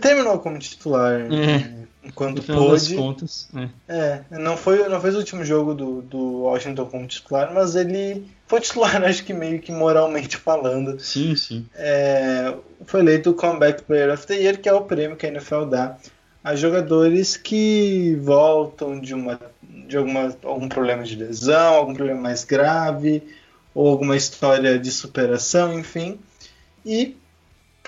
[0.00, 1.20] terminou como titular.
[1.20, 2.94] É enquanto pôde.
[2.96, 3.48] Contas,
[3.88, 4.22] é.
[4.30, 4.38] é.
[4.38, 8.60] não foi não foi o último jogo do, do Washington como titular, mas ele foi
[8.60, 10.98] titular, acho que meio que moralmente falando.
[11.00, 11.66] Sim, sim.
[11.74, 15.30] É, foi eleito o Comeback Player of the Year, que é o prêmio que a
[15.30, 15.96] NFL dá
[16.42, 22.44] a jogadores que voltam de uma de alguma, algum problema de lesão, algum problema mais
[22.44, 23.22] grave,
[23.74, 26.18] ou alguma história de superação, enfim.
[26.86, 27.16] E,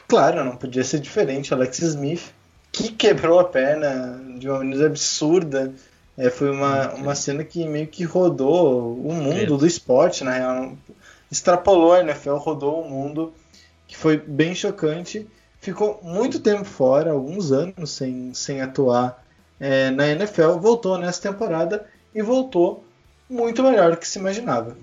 [0.08, 1.54] claro, não podia ser diferente.
[1.54, 2.32] Alex Smith
[2.72, 5.72] que quebrou a perna de uma maneira absurda.
[6.16, 10.76] É, foi uma, uma cena que meio que rodou o mundo do esporte, na real.
[11.30, 13.32] Extrapolou a NFL, rodou o mundo,
[13.86, 15.26] que foi bem chocante.
[15.60, 19.22] Ficou muito tempo fora, alguns anos sem, sem atuar
[19.60, 20.58] é, na NFL.
[20.58, 22.84] Voltou nessa temporada e voltou
[23.28, 24.76] muito melhor do que se imaginava.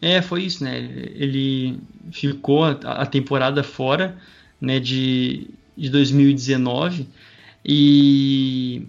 [0.00, 0.78] É, foi isso, né?
[0.78, 1.78] Ele
[2.10, 4.16] ficou a, a temporada fora,
[4.60, 5.48] né, de,
[5.80, 7.08] de 2019
[7.64, 8.82] e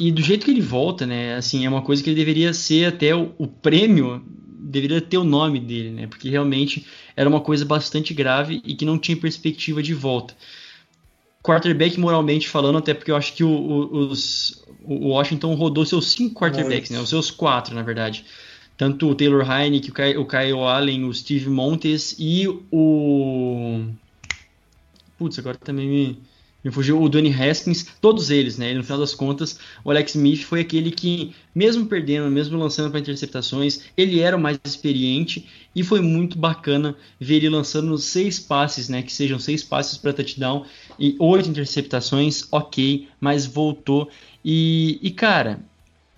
[0.00, 1.34] e do jeito que ele volta, né?
[1.34, 4.22] Assim, é uma coisa que ele deveria ser até o, o, prêmio
[4.60, 6.06] deveria ter o nome dele, né?
[6.06, 6.86] Porque realmente
[7.16, 10.34] era uma coisa bastante grave e que não tinha perspectiva de volta.
[11.42, 16.12] Quarterback moralmente falando, até porque eu acho que o, o, os, o Washington rodou seus
[16.12, 17.00] cinco quarterbacks, né?
[17.00, 18.24] Os seus quatro, na verdade.
[18.76, 23.84] Tanto o Taylor Heineken, o Kyle Allen, o Steve Montes e o
[25.18, 26.22] Putz, agora também me,
[26.64, 28.70] me fugiu o Dwayne Haskins, todos eles, né?
[28.70, 32.90] E no final das contas, o Alex Smith foi aquele que, mesmo perdendo, mesmo lançando
[32.90, 38.38] para interceptações, ele era o mais experiente e foi muito bacana ver ele lançando seis
[38.38, 39.02] passes, né?
[39.02, 40.64] Que sejam seis passes para touchdown
[40.98, 44.08] e oito interceptações, ok, mas voltou.
[44.44, 45.60] E, e cara,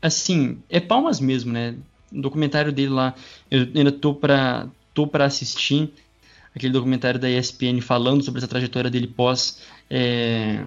[0.01, 1.75] assim, é palmas mesmo, né?
[2.13, 3.15] O documentário dele lá,
[3.51, 5.91] eu ainda tô para tô assistir
[6.55, 10.65] aquele documentário da ESPN falando sobre essa trajetória dele pós é,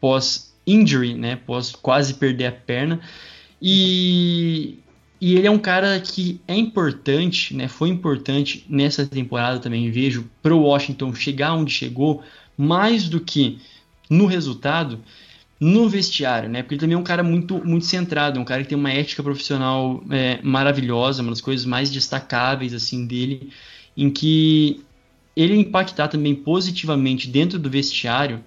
[0.00, 3.00] pós injury, né, pós quase perder a perna.
[3.60, 4.78] E,
[5.20, 10.28] e ele é um cara que é importante, né, foi importante nessa temporada também, vejo,
[10.42, 12.22] para o Washington chegar onde chegou,
[12.56, 13.58] mais do que
[14.10, 15.00] no resultado,
[15.58, 16.60] no vestiário, né?
[16.60, 19.22] Porque ele também é um cara muito, muito centrado, um cara que tem uma ética
[19.22, 23.52] profissional é, maravilhosa, uma das coisas mais destacáveis assim dele,
[23.96, 24.82] em que
[25.36, 28.42] ele impactar também positivamente dentro do vestiário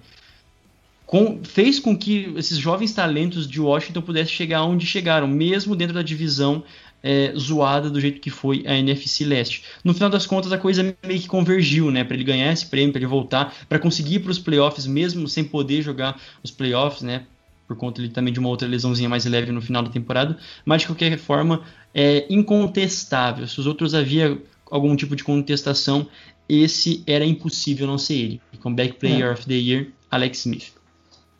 [1.06, 5.94] com, fez com que esses jovens talentos de Washington pudessem chegar onde chegaram, mesmo dentro
[5.94, 6.64] da divisão
[7.02, 9.62] é, zoada do jeito que foi a NFC Leste.
[9.84, 12.02] No final das contas, a coisa meio que convergiu, né?
[12.02, 15.44] Para ele ganhar esse prêmio, para ele voltar, para conseguir para os playoffs, mesmo sem
[15.44, 17.22] poder jogar os playoffs, né?
[17.68, 20.36] Por conta ali, também de uma outra lesãozinha mais leve no final da temporada.
[20.64, 21.62] Mas de qualquer forma,
[21.94, 23.46] é incontestável.
[23.46, 24.36] Se os outros havia
[24.68, 26.08] algum tipo de contestação,
[26.48, 28.40] esse era impossível não ser ele.
[28.60, 29.32] Comeback Player é.
[29.32, 30.72] of the Year, Alex Smith.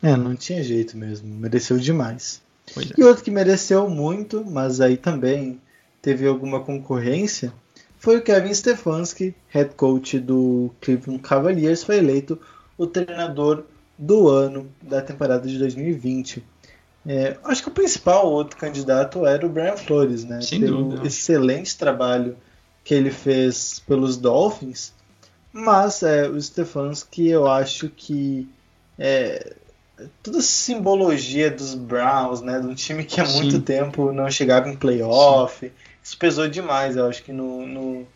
[0.01, 2.41] É, não tinha jeito mesmo, mereceu demais.
[2.77, 2.81] É.
[2.97, 5.59] E outro que mereceu muito, mas aí também
[6.01, 7.51] teve alguma concorrência,
[7.97, 12.39] foi o Kevin Stefanski, head coach do Cleveland Cavaliers, foi eleito
[12.77, 13.63] o treinador
[13.97, 16.43] do ano da temporada de 2020.
[17.05, 20.41] É, acho que o principal outro candidato era o Brian Flores, né?
[20.41, 21.07] Sem Pelo dúvida.
[21.07, 22.37] excelente trabalho
[22.83, 24.93] que ele fez pelos Dolphins,
[25.57, 28.47] mas é, o Stefanski eu acho que
[28.97, 29.55] é,
[30.21, 33.41] toda a simbologia dos Browns, né, de um time que há Sim.
[33.41, 35.71] muito tempo não chegava em playoff, Sim.
[36.03, 38.07] isso pesou demais, eu acho que no, no,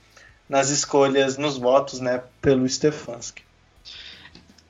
[0.47, 3.43] nas escolhas, nos votos, né, pelo Stefanski.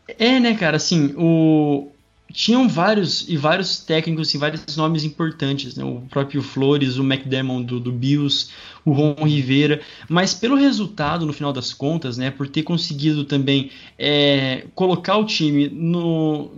[0.07, 1.91] É, né, cara, assim, o...
[2.31, 7.65] tinham vários e vários técnicos, assim, vários nomes importantes, né, o próprio Flores, o McDermott
[7.65, 8.49] do, do Bills,
[8.85, 13.71] o Ron Rivera, mas pelo resultado, no final das contas, né, por ter conseguido também
[13.97, 16.51] é, colocar o time no,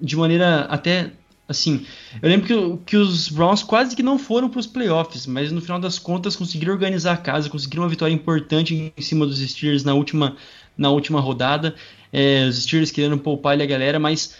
[0.00, 1.10] de maneira até
[1.48, 1.86] assim,
[2.20, 5.60] eu lembro que, que os Browns quase que não foram para os playoffs, mas no
[5.60, 9.84] final das contas conseguiram organizar a casa, conseguiram uma vitória importante em cima dos Steelers
[9.84, 10.36] na última,
[10.76, 11.74] na última rodada.
[12.12, 14.34] É, os Steelers querendo poupar a galera, mas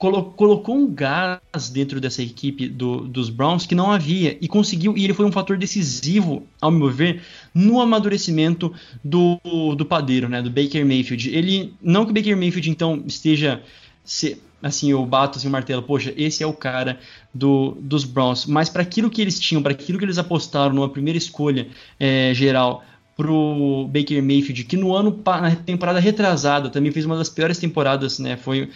[0.00, 4.96] colo colocou um gás dentro dessa equipe do, dos Browns que não havia e conseguiu,
[4.96, 7.22] e ele foi um fator decisivo, ao meu ver,
[7.54, 8.72] no amadurecimento
[9.04, 9.38] do,
[9.76, 11.28] do padeiro, né, do Baker Mayfield.
[11.28, 13.62] Ele, não que o Baker Mayfield então esteja
[14.02, 16.98] se, assim, eu bato assim, o martelo, poxa, esse é o cara
[17.34, 18.46] do, dos Browns.
[18.46, 22.32] Mas para aquilo que eles tinham, para aquilo que eles apostaram numa primeira escolha é,
[22.32, 22.82] geral
[23.20, 28.18] pro Baker Mayfield, que no ano na temporada retrasada também fez uma das piores temporadas,
[28.18, 28.34] né?
[28.38, 28.70] Foi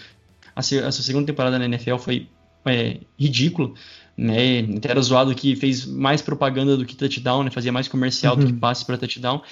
[0.55, 2.29] a, a sua segunda temporada na NFL foi
[2.65, 3.75] é, ridículo,
[4.17, 4.61] né?
[4.77, 7.51] Até era zoado que fez mais propaganda do que touchdown, né?
[7.51, 8.41] Fazia mais comercial uhum.
[8.41, 9.43] do que passe para touchdown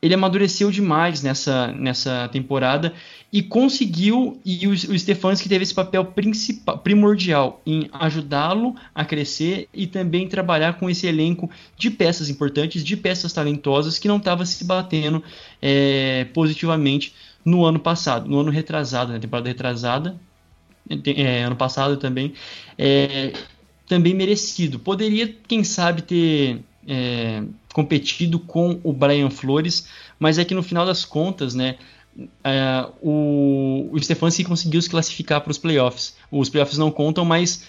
[0.00, 2.92] ele amadureceu demais nessa, nessa temporada
[3.32, 9.68] e conseguiu, e o, o Stefanski teve esse papel principal, primordial em ajudá-lo a crescer
[9.74, 14.44] e também trabalhar com esse elenco de peças importantes, de peças talentosas que não estava
[14.44, 15.22] se batendo
[15.60, 20.20] é, positivamente no ano passado, no ano retrasado, na né, temporada retrasada,
[20.88, 22.32] é, ano passado também,
[22.78, 23.32] é,
[23.86, 24.78] também merecido.
[24.78, 30.86] Poderia, quem sabe, ter é, competido com o Brian Flores, mas é que no final
[30.86, 31.76] das contas, né,
[32.42, 36.16] é, o, o Stefanski conseguiu se classificar para os playoffs.
[36.30, 37.64] Os playoffs não contam, mas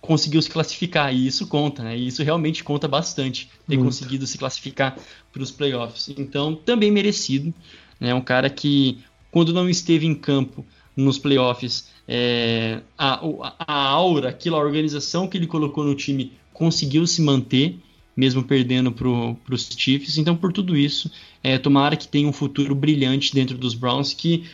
[0.00, 1.96] conseguiu se classificar, e isso conta, né?
[1.96, 3.88] E isso realmente conta bastante, ter Muito.
[3.88, 4.96] conseguido se classificar
[5.32, 6.08] para os playoffs.
[6.16, 7.52] Então, também merecido,
[8.00, 8.14] né?
[8.14, 8.98] Um cara que,
[9.30, 10.64] quando não esteve em campo
[10.96, 13.20] nos playoffs, é, a,
[13.58, 17.78] a aura, aquela organização que ele colocou no time conseguiu se manter,
[18.16, 20.16] mesmo perdendo para os Chiefs.
[20.16, 21.12] Então, por tudo isso,
[21.44, 24.44] é, tomara que tenha um futuro brilhante dentro dos Browns, que,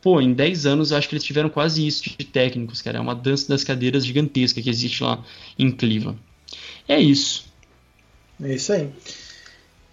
[0.00, 2.96] pô, em 10 anos acho que eles tiveram quase isso de técnicos, cara.
[2.96, 5.22] É uma dança das cadeiras gigantesca que existe lá
[5.58, 6.18] em Cleveland.
[6.88, 7.44] É isso.
[8.42, 8.90] É isso aí.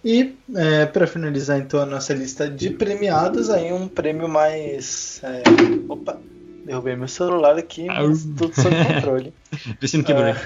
[0.04, 5.20] E é, para finalizar então a nossa lista de premiados, aí um prêmio mais.
[5.22, 5.42] É...
[5.88, 6.18] Opa,
[6.64, 9.34] derrubei meu celular aqui, mas tudo sob controle.
[9.80, 10.32] Vê se não quebrou.
[10.32, 10.36] Uh,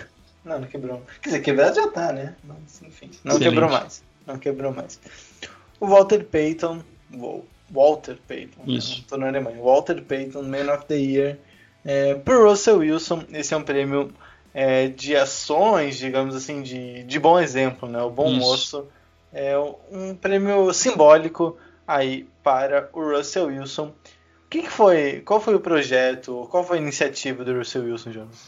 [0.45, 1.03] não, não quebrou.
[1.21, 2.35] Quer dizer, quebrado já tá, né?
[2.45, 3.43] Mas, enfim, não Excelente.
[3.43, 4.03] quebrou mais.
[4.27, 5.01] Não quebrou mais.
[5.81, 6.83] O Walter Payton,
[7.71, 8.75] Walter Payton, né?
[8.75, 8.99] Isso.
[8.99, 9.05] Né?
[9.09, 9.61] tô na Alemanha.
[9.61, 11.39] Walter Payton, Man of the Year.
[11.85, 14.13] É, por Russell Wilson, esse é um prêmio
[14.53, 18.03] é, de ações, digamos assim, de, de bom exemplo, né?
[18.03, 18.39] O bom Isso.
[18.39, 18.89] moço.
[19.33, 19.55] É
[19.93, 23.93] um prêmio simbólico aí para o Russell Wilson.
[24.47, 25.23] O que, foi?
[25.25, 26.47] Qual foi o projeto?
[26.51, 28.47] Qual foi a iniciativa do Russell Wilson, Jonas?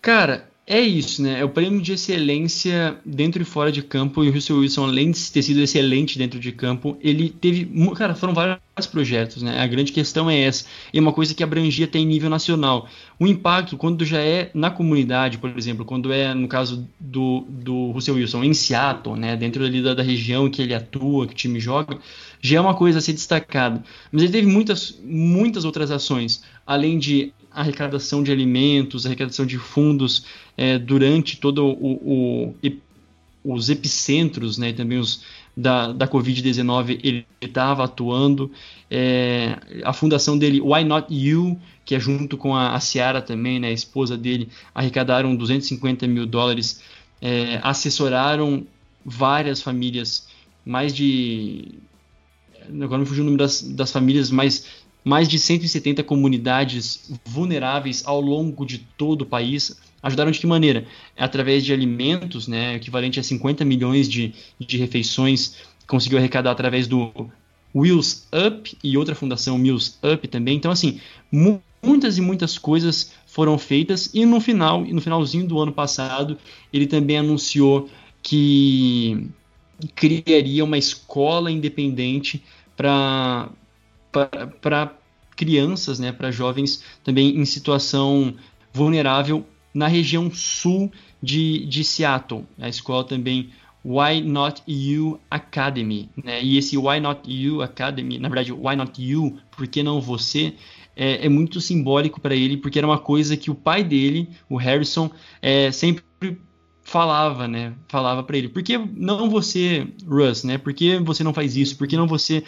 [0.00, 1.40] Cara, é isso, né?
[1.40, 4.22] É o prêmio de excelência dentro e fora de campo.
[4.22, 7.68] E o Russell Wilson, além de ter sido excelente dentro de campo, ele teve.
[7.96, 9.60] Cara, foram vários projetos, né?
[9.60, 10.64] A grande questão é essa.
[10.94, 12.88] E é uma coisa que abrangia até em nível nacional.
[13.18, 17.90] O impacto, quando já é na comunidade, por exemplo, quando é, no caso do, do
[17.90, 19.36] Russell Wilson, em Seattle, né?
[19.36, 21.98] Dentro ali da, da região que ele atua, que o time joga,
[22.40, 23.82] já é uma coisa a ser destacada.
[24.10, 30.24] Mas ele teve muitas, muitas outras ações, além de arrecadação de alimentos, arrecadação de fundos
[30.56, 32.54] é, durante todo o, o,
[33.44, 35.24] os epicentros, né, também os
[35.56, 38.50] da, da Covid-19, ele estava atuando.
[38.90, 43.60] É, a fundação dele, Why Not You, que é junto com a, a Ciara também,
[43.60, 46.82] né, a esposa dele, arrecadaram 250 mil dólares,
[47.20, 48.66] é, assessoraram
[49.04, 50.26] várias famílias,
[50.64, 51.68] mais de.
[52.82, 54.66] Agora me fugiu o número das, das famílias, mas
[55.04, 59.78] mais de 170 comunidades vulneráveis ao longo de todo o país.
[60.02, 60.86] Ajudaram de que maneira?
[61.16, 65.56] Através de alimentos, né, equivalente a 50 milhões de, de refeições,
[65.86, 67.12] conseguiu arrecadar através do
[67.74, 70.56] Wheels Up e outra fundação Wheels Up também.
[70.56, 71.00] Então, assim,
[71.30, 76.36] mu muitas e muitas coisas foram feitas e no final, no finalzinho do ano passado,
[76.70, 77.88] ele também anunciou
[78.22, 79.28] que
[79.94, 82.42] criaria uma escola independente
[84.60, 84.92] para
[85.36, 88.34] crianças, né, para jovens também em situação
[88.72, 90.90] vulnerável na região sul
[91.22, 92.44] de, de Seattle.
[92.58, 93.50] A escola também
[93.84, 96.42] Why Not You Academy, né?
[96.42, 100.54] E esse Why Not You Academy, na verdade, Why Not You, por que não você,
[100.94, 104.56] é, é muito simbólico para ele, porque era uma coisa que o pai dele, o
[104.56, 105.10] Harrison,
[105.40, 106.04] é, sempre
[106.90, 107.72] falava, né?
[107.86, 110.58] Falava para ele, por que não você, Russ, né?
[110.58, 111.78] Por que você não faz isso?
[111.78, 112.42] Por que não você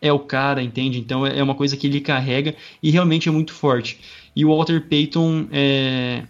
[0.00, 0.98] é o cara, entende?
[0.98, 4.00] Então é, é uma coisa que ele carrega e realmente é muito forte.
[4.34, 6.22] E o Walter Payton é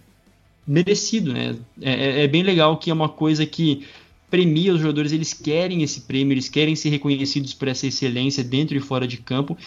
[0.67, 1.55] merecido, né?
[1.81, 3.87] É, é, é bem legal que é uma coisa que
[4.29, 8.75] premia os jogadores, eles querem esse prêmio, eles querem ser reconhecidos por essa excelência dentro
[8.75, 9.57] e fora de campo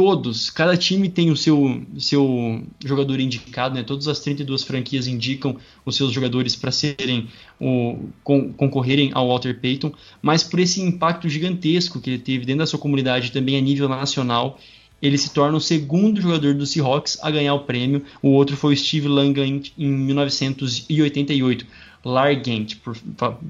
[0.00, 3.82] todos, cada time tem o seu, seu jogador indicado, né?
[3.82, 7.28] Todas as 32 franquias indicam os seus jogadores para serem
[7.60, 9.92] o con, concorrerem ao Walter Payton,
[10.22, 13.90] mas por esse impacto gigantesco que ele teve dentro da sua comunidade também a nível
[13.90, 14.58] nacional,
[15.02, 18.02] ele se torna o segundo jogador do Seahawks a ganhar o prêmio.
[18.22, 21.66] O outro foi o Steve Langant em 1988.
[22.02, 22.96] Largant, por,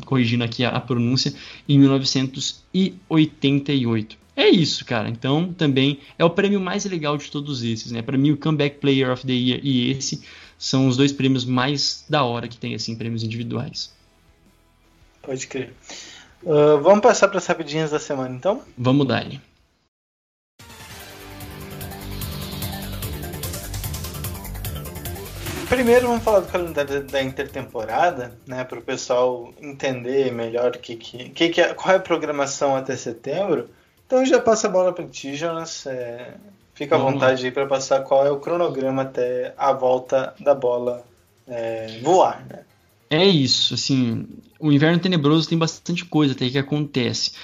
[0.05, 1.33] corrigindo aqui a, a pronúncia,
[1.69, 4.20] em 1988.
[4.41, 5.07] É isso, cara.
[5.11, 8.01] Então, também é o prêmio mais legal de todos esses, né?
[8.01, 10.23] Para mim, o Comeback Player of the Year e esse
[10.59, 13.93] são os dois prêmios mais da hora que tem, assim, prêmios individuais.
[15.21, 15.75] Pode crer.
[16.43, 18.63] Uh, vamos passar para as rapidinhas da semana, então?
[18.79, 19.27] Vamos dar.
[19.27, 19.39] -lhe.
[25.69, 31.29] Primeiro vamos falar do calendário da intertemporada, né, para o pessoal entender melhor que, que,
[31.29, 33.69] que, é, qual é a programação até setembro.
[34.11, 35.87] Então já passa a bola para ti, Jonas.
[35.87, 36.35] É,
[36.75, 37.47] fica à Vamos vontade lá.
[37.47, 41.05] aí para passar qual é o cronograma até a volta da bola
[41.47, 42.65] é, voar, né?
[43.09, 44.27] É isso, assim,
[44.59, 47.35] o inverno tenebroso tem bastante coisa até que acontece.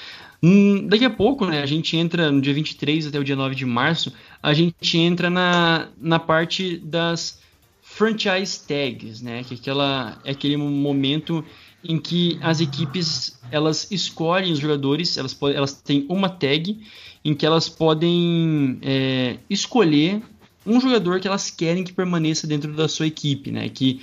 [0.43, 3.55] Hum, daqui a pouco, né, a gente entra no dia 23 até o dia 9
[3.55, 4.12] de março,
[4.43, 7.41] a gente entra na, na parte das
[7.81, 11.45] franchise tags, né, que é, aquela, é aquele momento
[11.89, 16.78] em que as equipes elas escolhem os jogadores, elas, elas têm uma tag
[17.24, 20.22] em que elas podem é, escolher
[20.64, 23.68] um jogador que elas querem que permaneça dentro da sua equipe, né?
[23.68, 24.01] Que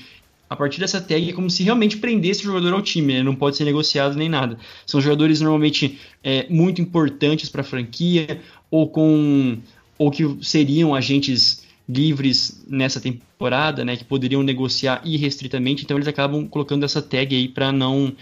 [0.49, 3.23] a partir dessa tag é como se realmente prendesse o jogador ao time, né?
[3.23, 4.57] não pode ser negociado nem nada.
[4.85, 9.57] São jogadores normalmente é, muito importantes para a franquia ou com
[9.97, 16.47] ou que seriam agentes livres nessa temporada, né, que poderiam negociar irrestritamente, então eles acabam
[16.47, 18.15] colocando essa tag aí para não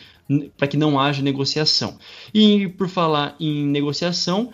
[0.58, 1.98] para que não haja negociação.
[2.34, 4.50] E por falar em negociação,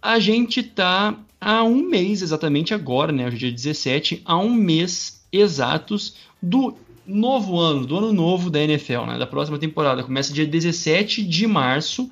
[0.00, 4.52] a gente está há um mês exatamente agora, né, hoje é dia 17, há um
[4.52, 6.76] mês exatos do
[7.06, 10.02] novo ano, do ano novo da NFL, né, da próxima temporada.
[10.02, 12.10] Começa dia 17 de março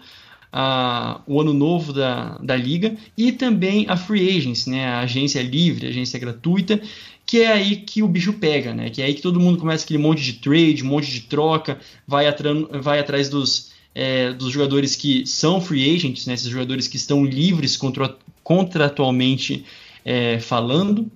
[0.56, 5.42] a, o ano novo da, da liga e também a free agents, né, a agência
[5.42, 6.80] livre, a agência gratuita,
[7.26, 9.82] que é aí que o bicho pega, né, que é aí que todo mundo começa
[9.82, 12.26] aquele monte de trade, um monte de troca, vai,
[12.80, 17.24] vai atrás dos, é, dos jogadores que são free agents, né, esses jogadores que estão
[17.24, 19.64] livres contra, contratualmente
[20.04, 21.10] é, falando,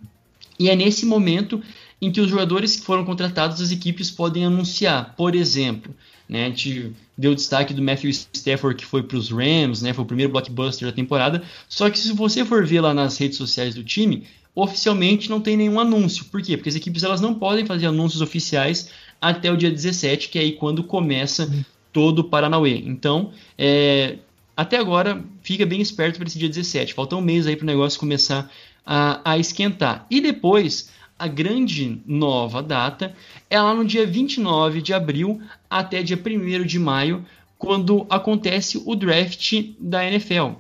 [0.59, 1.63] e é nesse momento
[2.03, 5.15] em que os jogadores que foram contratados, as equipes podem anunciar.
[5.17, 5.95] Por exemplo,
[6.29, 10.05] né, a gente deu destaque do Matthew Stafford que foi para os Rams, né, foi
[10.05, 11.43] o primeiro blockbuster da temporada.
[11.69, 14.25] Só que se você for ver lá nas redes sociais do time,
[14.55, 16.25] oficialmente não tem nenhum anúncio.
[16.27, 16.57] Por quê?
[16.57, 20.43] Porque as equipes elas não podem fazer anúncios oficiais até o dia 17, que é
[20.43, 21.51] aí quando começa
[21.93, 22.83] todo o Paranauê.
[22.85, 24.19] Então, é,
[24.57, 26.93] até agora, fica bem esperto para esse dia 17.
[26.93, 28.51] Falta um mês aí para o negócio começar
[28.85, 30.07] a, a esquentar.
[30.11, 33.15] E depois a grande nova data
[33.51, 37.25] é lá no dia 29 de abril até dia 1 de maio,
[37.59, 40.53] quando acontece o draft da NFL.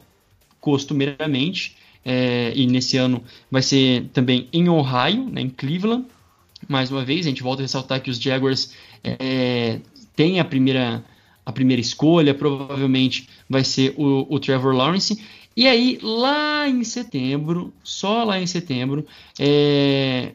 [0.60, 6.04] Costumeiramente, é, e nesse ano vai ser também em Ohio, né, em Cleveland.
[6.68, 9.78] Mais uma vez, a gente volta a ressaltar que os Jaguars é,
[10.16, 11.04] têm a primeira,
[11.46, 15.22] a primeira escolha, provavelmente vai ser o, o Trevor Lawrence.
[15.56, 19.06] E aí, lá em setembro, só lá em setembro,
[19.38, 20.32] é,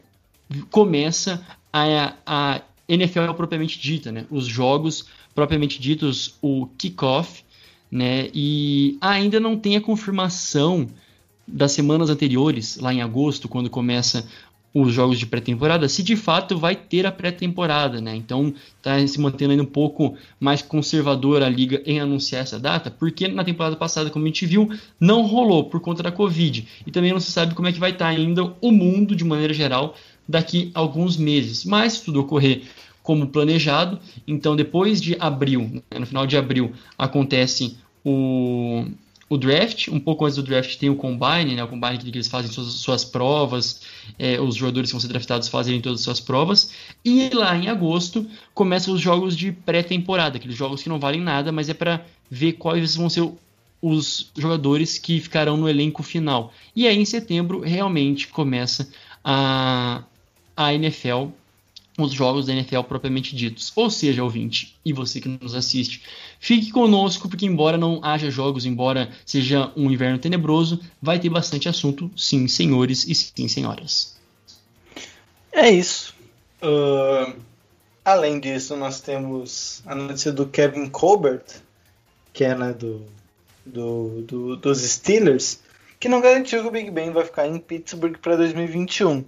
[0.69, 4.25] começa a, a NFL propriamente dita, né?
[4.29, 7.43] Os jogos propriamente ditos, o kickoff,
[7.91, 8.29] né?
[8.33, 10.87] E ainda não tem a confirmação
[11.47, 14.25] das semanas anteriores, lá em agosto, quando começa
[14.73, 18.15] os jogos de pré-temporada, se de fato vai ter a pré-temporada, né?
[18.15, 22.89] Então está se mantendo ainda um pouco mais conservadora a liga em anunciar essa data,
[22.89, 24.67] porque na temporada passada, como a gente viu,
[24.99, 26.67] não rolou por conta da Covid.
[26.87, 29.23] E também não se sabe como é que vai estar tá ainda o mundo de
[29.23, 29.95] maneira geral
[30.27, 31.65] daqui a alguns meses.
[31.65, 32.63] Mas se tudo ocorrer
[33.01, 38.85] como planejado, então depois de abril, né, no final de abril, acontece o,
[39.29, 42.29] o draft, um pouco antes do draft tem o combine, né, o combine que eles
[42.29, 43.81] fazem suas, suas provas,
[44.17, 46.71] é, os jogadores que vão ser draftados fazem todas as suas provas,
[47.03, 51.51] e lá em agosto começam os jogos de pré-temporada, aqueles jogos que não valem nada,
[51.51, 53.29] mas é para ver quais vão ser
[53.81, 56.53] os jogadores que ficarão no elenco final.
[56.73, 58.89] E aí em setembro realmente começa
[59.21, 60.03] a,
[60.55, 61.27] a NFL,
[61.97, 63.71] os jogos da NFL propriamente ditos.
[63.75, 66.01] Ou seja, ouvinte, e você que nos assiste,
[66.39, 71.69] fique conosco, porque embora não haja jogos, embora seja um inverno tenebroso, vai ter bastante
[71.69, 74.17] assunto, sim, senhores e sim, senhoras.
[75.51, 76.15] É isso.
[76.61, 77.39] Uh,
[78.03, 81.43] além disso, nós temos a notícia do Kevin Colbert,
[82.33, 83.05] que é né, do,
[83.63, 85.59] do, do, dos Steelers,
[85.99, 89.23] que não garantiu que o Big Ben vai ficar em Pittsburgh para 2021.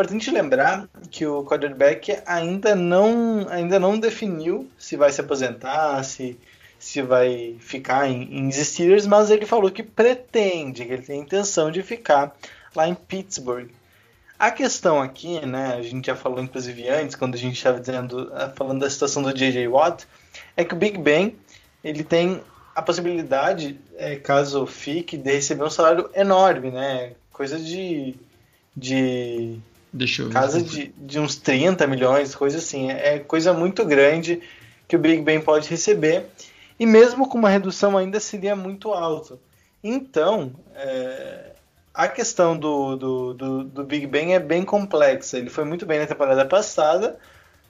[0.00, 6.40] Importante lembrar que o quarterback ainda não, ainda não definiu se vai se aposentar, se,
[6.78, 11.70] se vai ficar em, em Steelers, mas ele falou que pretende, que ele tem intenção
[11.70, 12.34] de ficar
[12.74, 13.68] lá em Pittsburgh.
[14.38, 18.32] A questão aqui, né, a gente já falou inclusive antes, quando a gente estava dizendo,
[18.56, 19.68] falando da situação do J.J.
[19.68, 20.06] Watt,
[20.56, 21.36] é que o Big Ben
[21.84, 22.40] ele tem
[22.74, 27.12] a possibilidade, é, caso fique, de receber um salário enorme, né?
[27.30, 28.14] Coisa de.
[28.74, 29.60] de
[29.92, 32.90] Deixa eu casa de, de uns 30 milhões, coisa assim.
[32.90, 34.40] É coisa muito grande
[34.86, 36.26] que o Big Ben pode receber.
[36.78, 39.38] E mesmo com uma redução ainda seria muito alto.
[39.82, 41.52] Então, é,
[41.92, 45.38] a questão do, do, do, do, Big Ben é bem complexa.
[45.38, 47.18] Ele foi muito bem na temporada passada,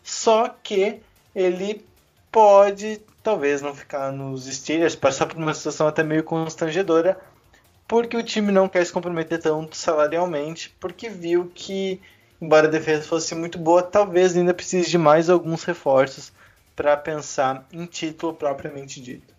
[0.02, 1.00] só que
[1.34, 1.84] ele
[2.30, 7.20] pode talvez não ficar nos Steelers, passar por uma situação até meio constrangedora,
[7.90, 12.00] porque o time não quer se comprometer tanto salarialmente, porque viu que,
[12.40, 16.32] embora a defesa fosse muito boa, talvez ainda precise de mais alguns reforços
[16.76, 19.34] para pensar em título propriamente dito.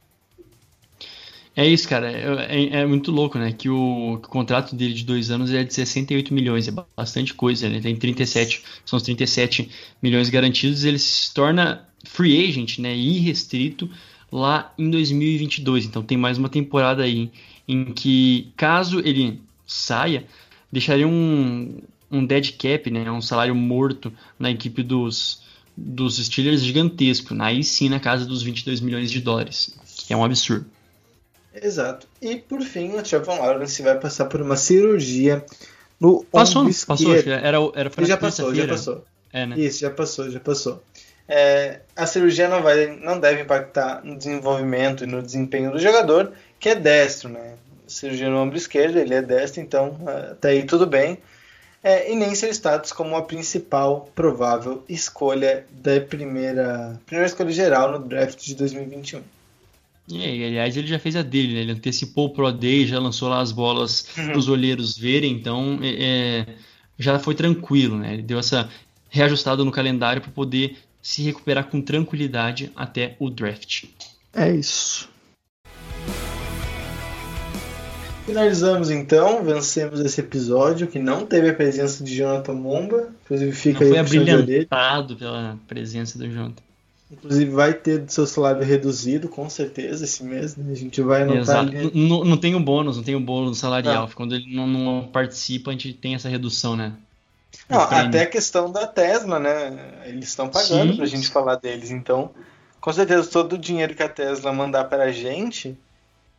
[1.55, 2.11] É isso, cara.
[2.11, 3.53] É, é, muito louco, né?
[3.53, 7.33] Que o, que o, contrato dele de dois anos é de 68 milhões, é bastante
[7.33, 7.65] coisa.
[7.65, 9.71] Ele tem 37, são os 37
[10.03, 10.83] milhões garantidos.
[10.83, 12.93] Ele se torna free agent, né?
[12.93, 13.89] Irrestrito
[14.29, 15.85] lá em 2022.
[15.85, 17.31] Então tem mais uma temporada aí
[17.71, 20.25] em que, caso ele saia,
[20.71, 23.09] deixaria um, um dead cap, né?
[23.09, 25.41] Um salário morto na equipe dos,
[25.75, 27.33] dos Steelers gigantesco.
[27.39, 29.73] Aí sim, na casa dos 22 milhões de dólares,
[30.05, 30.65] que é um absurdo.
[31.53, 32.07] Exato.
[32.21, 35.45] E por fim, o Trevor Lawrence vai passar por uma cirurgia
[35.99, 39.05] no passou, ombro Passou, era, era foi já passou, já passou.
[39.31, 39.59] É, né?
[39.59, 40.81] Isso, já passou, já passou.
[41.27, 46.33] É, a cirurgia não, vai, não deve impactar no desenvolvimento e no desempenho do jogador,
[46.61, 47.55] que é destro, né?
[47.87, 49.97] Cirurgia no ombro esquerdo, ele é destro, então
[50.31, 51.17] até aí tudo bem.
[51.83, 57.91] É, e nem ser status como a principal provável escolha da primeira, primeira escolha geral
[57.91, 59.21] no draft de 2021.
[60.07, 61.61] E, aliás, ele já fez a dele, né?
[61.61, 64.27] Ele antecipou o Pro Day, já lançou lá as bolas uhum.
[64.27, 66.55] para os olheiros verem, então é, é,
[66.99, 68.13] já foi tranquilo, né?
[68.13, 68.69] Ele deu essa
[69.09, 73.85] reajustada no calendário para poder se recuperar com tranquilidade até o draft.
[74.33, 75.09] É isso.
[78.25, 83.79] Finalizamos então, vencemos esse episódio que não teve a presença de Jonathan Momba, inclusive fica
[83.85, 86.61] não aí foi abrilhantado pela presença do Jonathan.
[87.11, 90.55] Inclusive vai ter seu salário reduzido, com certeza, esse mês.
[90.55, 90.71] Né?
[90.71, 91.59] A gente vai anotar.
[91.59, 91.91] Ali...
[91.93, 94.07] Não, não tem o bônus, não tem o bônus salarial.
[94.07, 94.13] Não.
[94.13, 96.93] Quando ele não, não, participa, a gente tem essa redução, né?
[97.67, 100.03] Não, até a questão da Tesla, né?
[100.05, 100.97] Eles estão pagando Sim.
[100.97, 101.91] pra gente falar deles.
[101.91, 102.31] Então,
[102.79, 105.77] com certeza, todo o dinheiro que a Tesla mandar pra gente.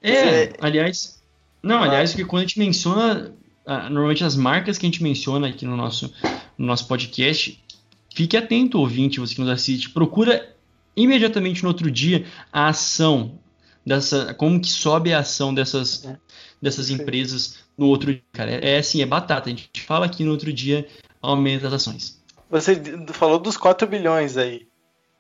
[0.00, 0.52] É, é...
[0.58, 1.21] aliás.
[1.62, 3.34] Não, aliás, que quando a gente menciona.
[3.64, 6.12] Normalmente as marcas que a gente menciona aqui no nosso,
[6.58, 7.62] no nosso podcast,
[8.12, 9.90] fique atento, ouvinte, você que nos assiste.
[9.90, 10.52] Procura
[10.96, 13.38] imediatamente no outro dia a ação
[13.86, 16.18] dessa, como que sobe a ação dessas, é.
[16.60, 18.50] dessas empresas no outro dia, cara.
[18.50, 19.48] É, é assim, é batata.
[19.48, 20.86] A gente fala aqui no outro dia,
[21.20, 22.20] aumenta as ações.
[22.50, 22.82] Você
[23.12, 24.66] falou dos 4 bilhões aí.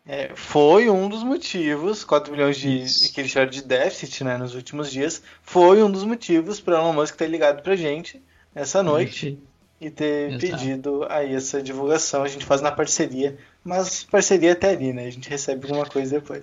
[0.06, 4.54] É, foi um dos motivos, 4 bilhões de, que eles chamaram de déficit né, nos
[4.54, 8.20] últimos dias, foi um dos motivos para Elon Musk ter ligado pra gente
[8.54, 9.38] essa noite
[9.80, 10.40] e ter Exato.
[10.40, 12.22] pedido aí essa divulgação.
[12.24, 15.06] A gente faz na parceria mas parceria até ali, né?
[15.06, 16.42] A gente recebe alguma coisa depois.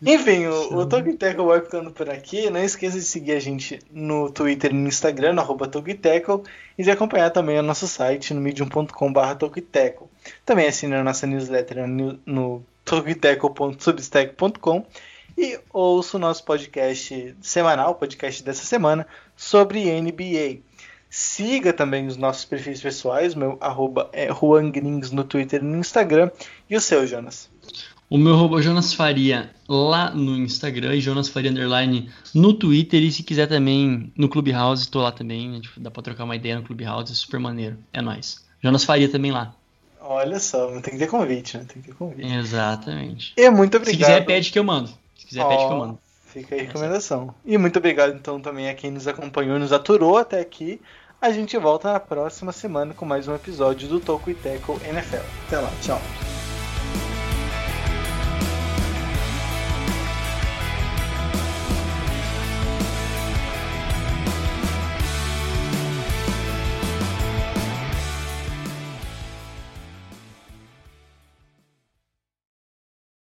[0.00, 2.48] Enfim, o, o Togiteco vai ficando por aqui.
[2.48, 6.44] Não esqueça de seguir a gente no Twitter e no Instagram, no arroba Togiteco,
[6.78, 10.10] e de acompanhar também o nosso site no medium.com.br Togiteco.
[10.46, 14.86] Também assine a nossa newsletter no, no togiteco.substack.com
[15.36, 19.06] e ouça o nosso podcast semanal, podcast dessa semana,
[19.36, 20.60] sobre NBA.
[21.10, 26.30] Siga também os nossos perfis pessoais, meu arroba é Juangrings no Twitter e no Instagram.
[26.70, 27.50] E o seu, Jonas?
[28.08, 33.02] O meu arroba é Jonas Faria lá no Instagram e Jonas Faria Underline no Twitter.
[33.02, 35.60] E se quiser também no Clubhouse, estou lá também.
[35.76, 37.76] Dá pra trocar uma ideia no Clubhouse, é super maneiro.
[37.92, 38.46] É nóis.
[38.62, 39.54] Jonas Faria também lá.
[40.08, 41.64] Olha só, tem que ter convite, né?
[41.66, 42.32] Tem que ter convite.
[42.32, 43.32] Exatamente.
[43.36, 43.98] E muito obrigado.
[43.98, 44.88] Se quiser, pede que eu mando.
[45.16, 45.98] Se quiser, oh, pede que eu mando.
[46.26, 47.34] Fica aí a recomendação.
[47.44, 50.80] E muito obrigado, então, também a quem nos acompanhou e nos aturou até aqui.
[51.20, 55.24] A gente volta na próxima semana com mais um episódio do Toco e Teco NFL.
[55.46, 56.35] Até lá, tchau.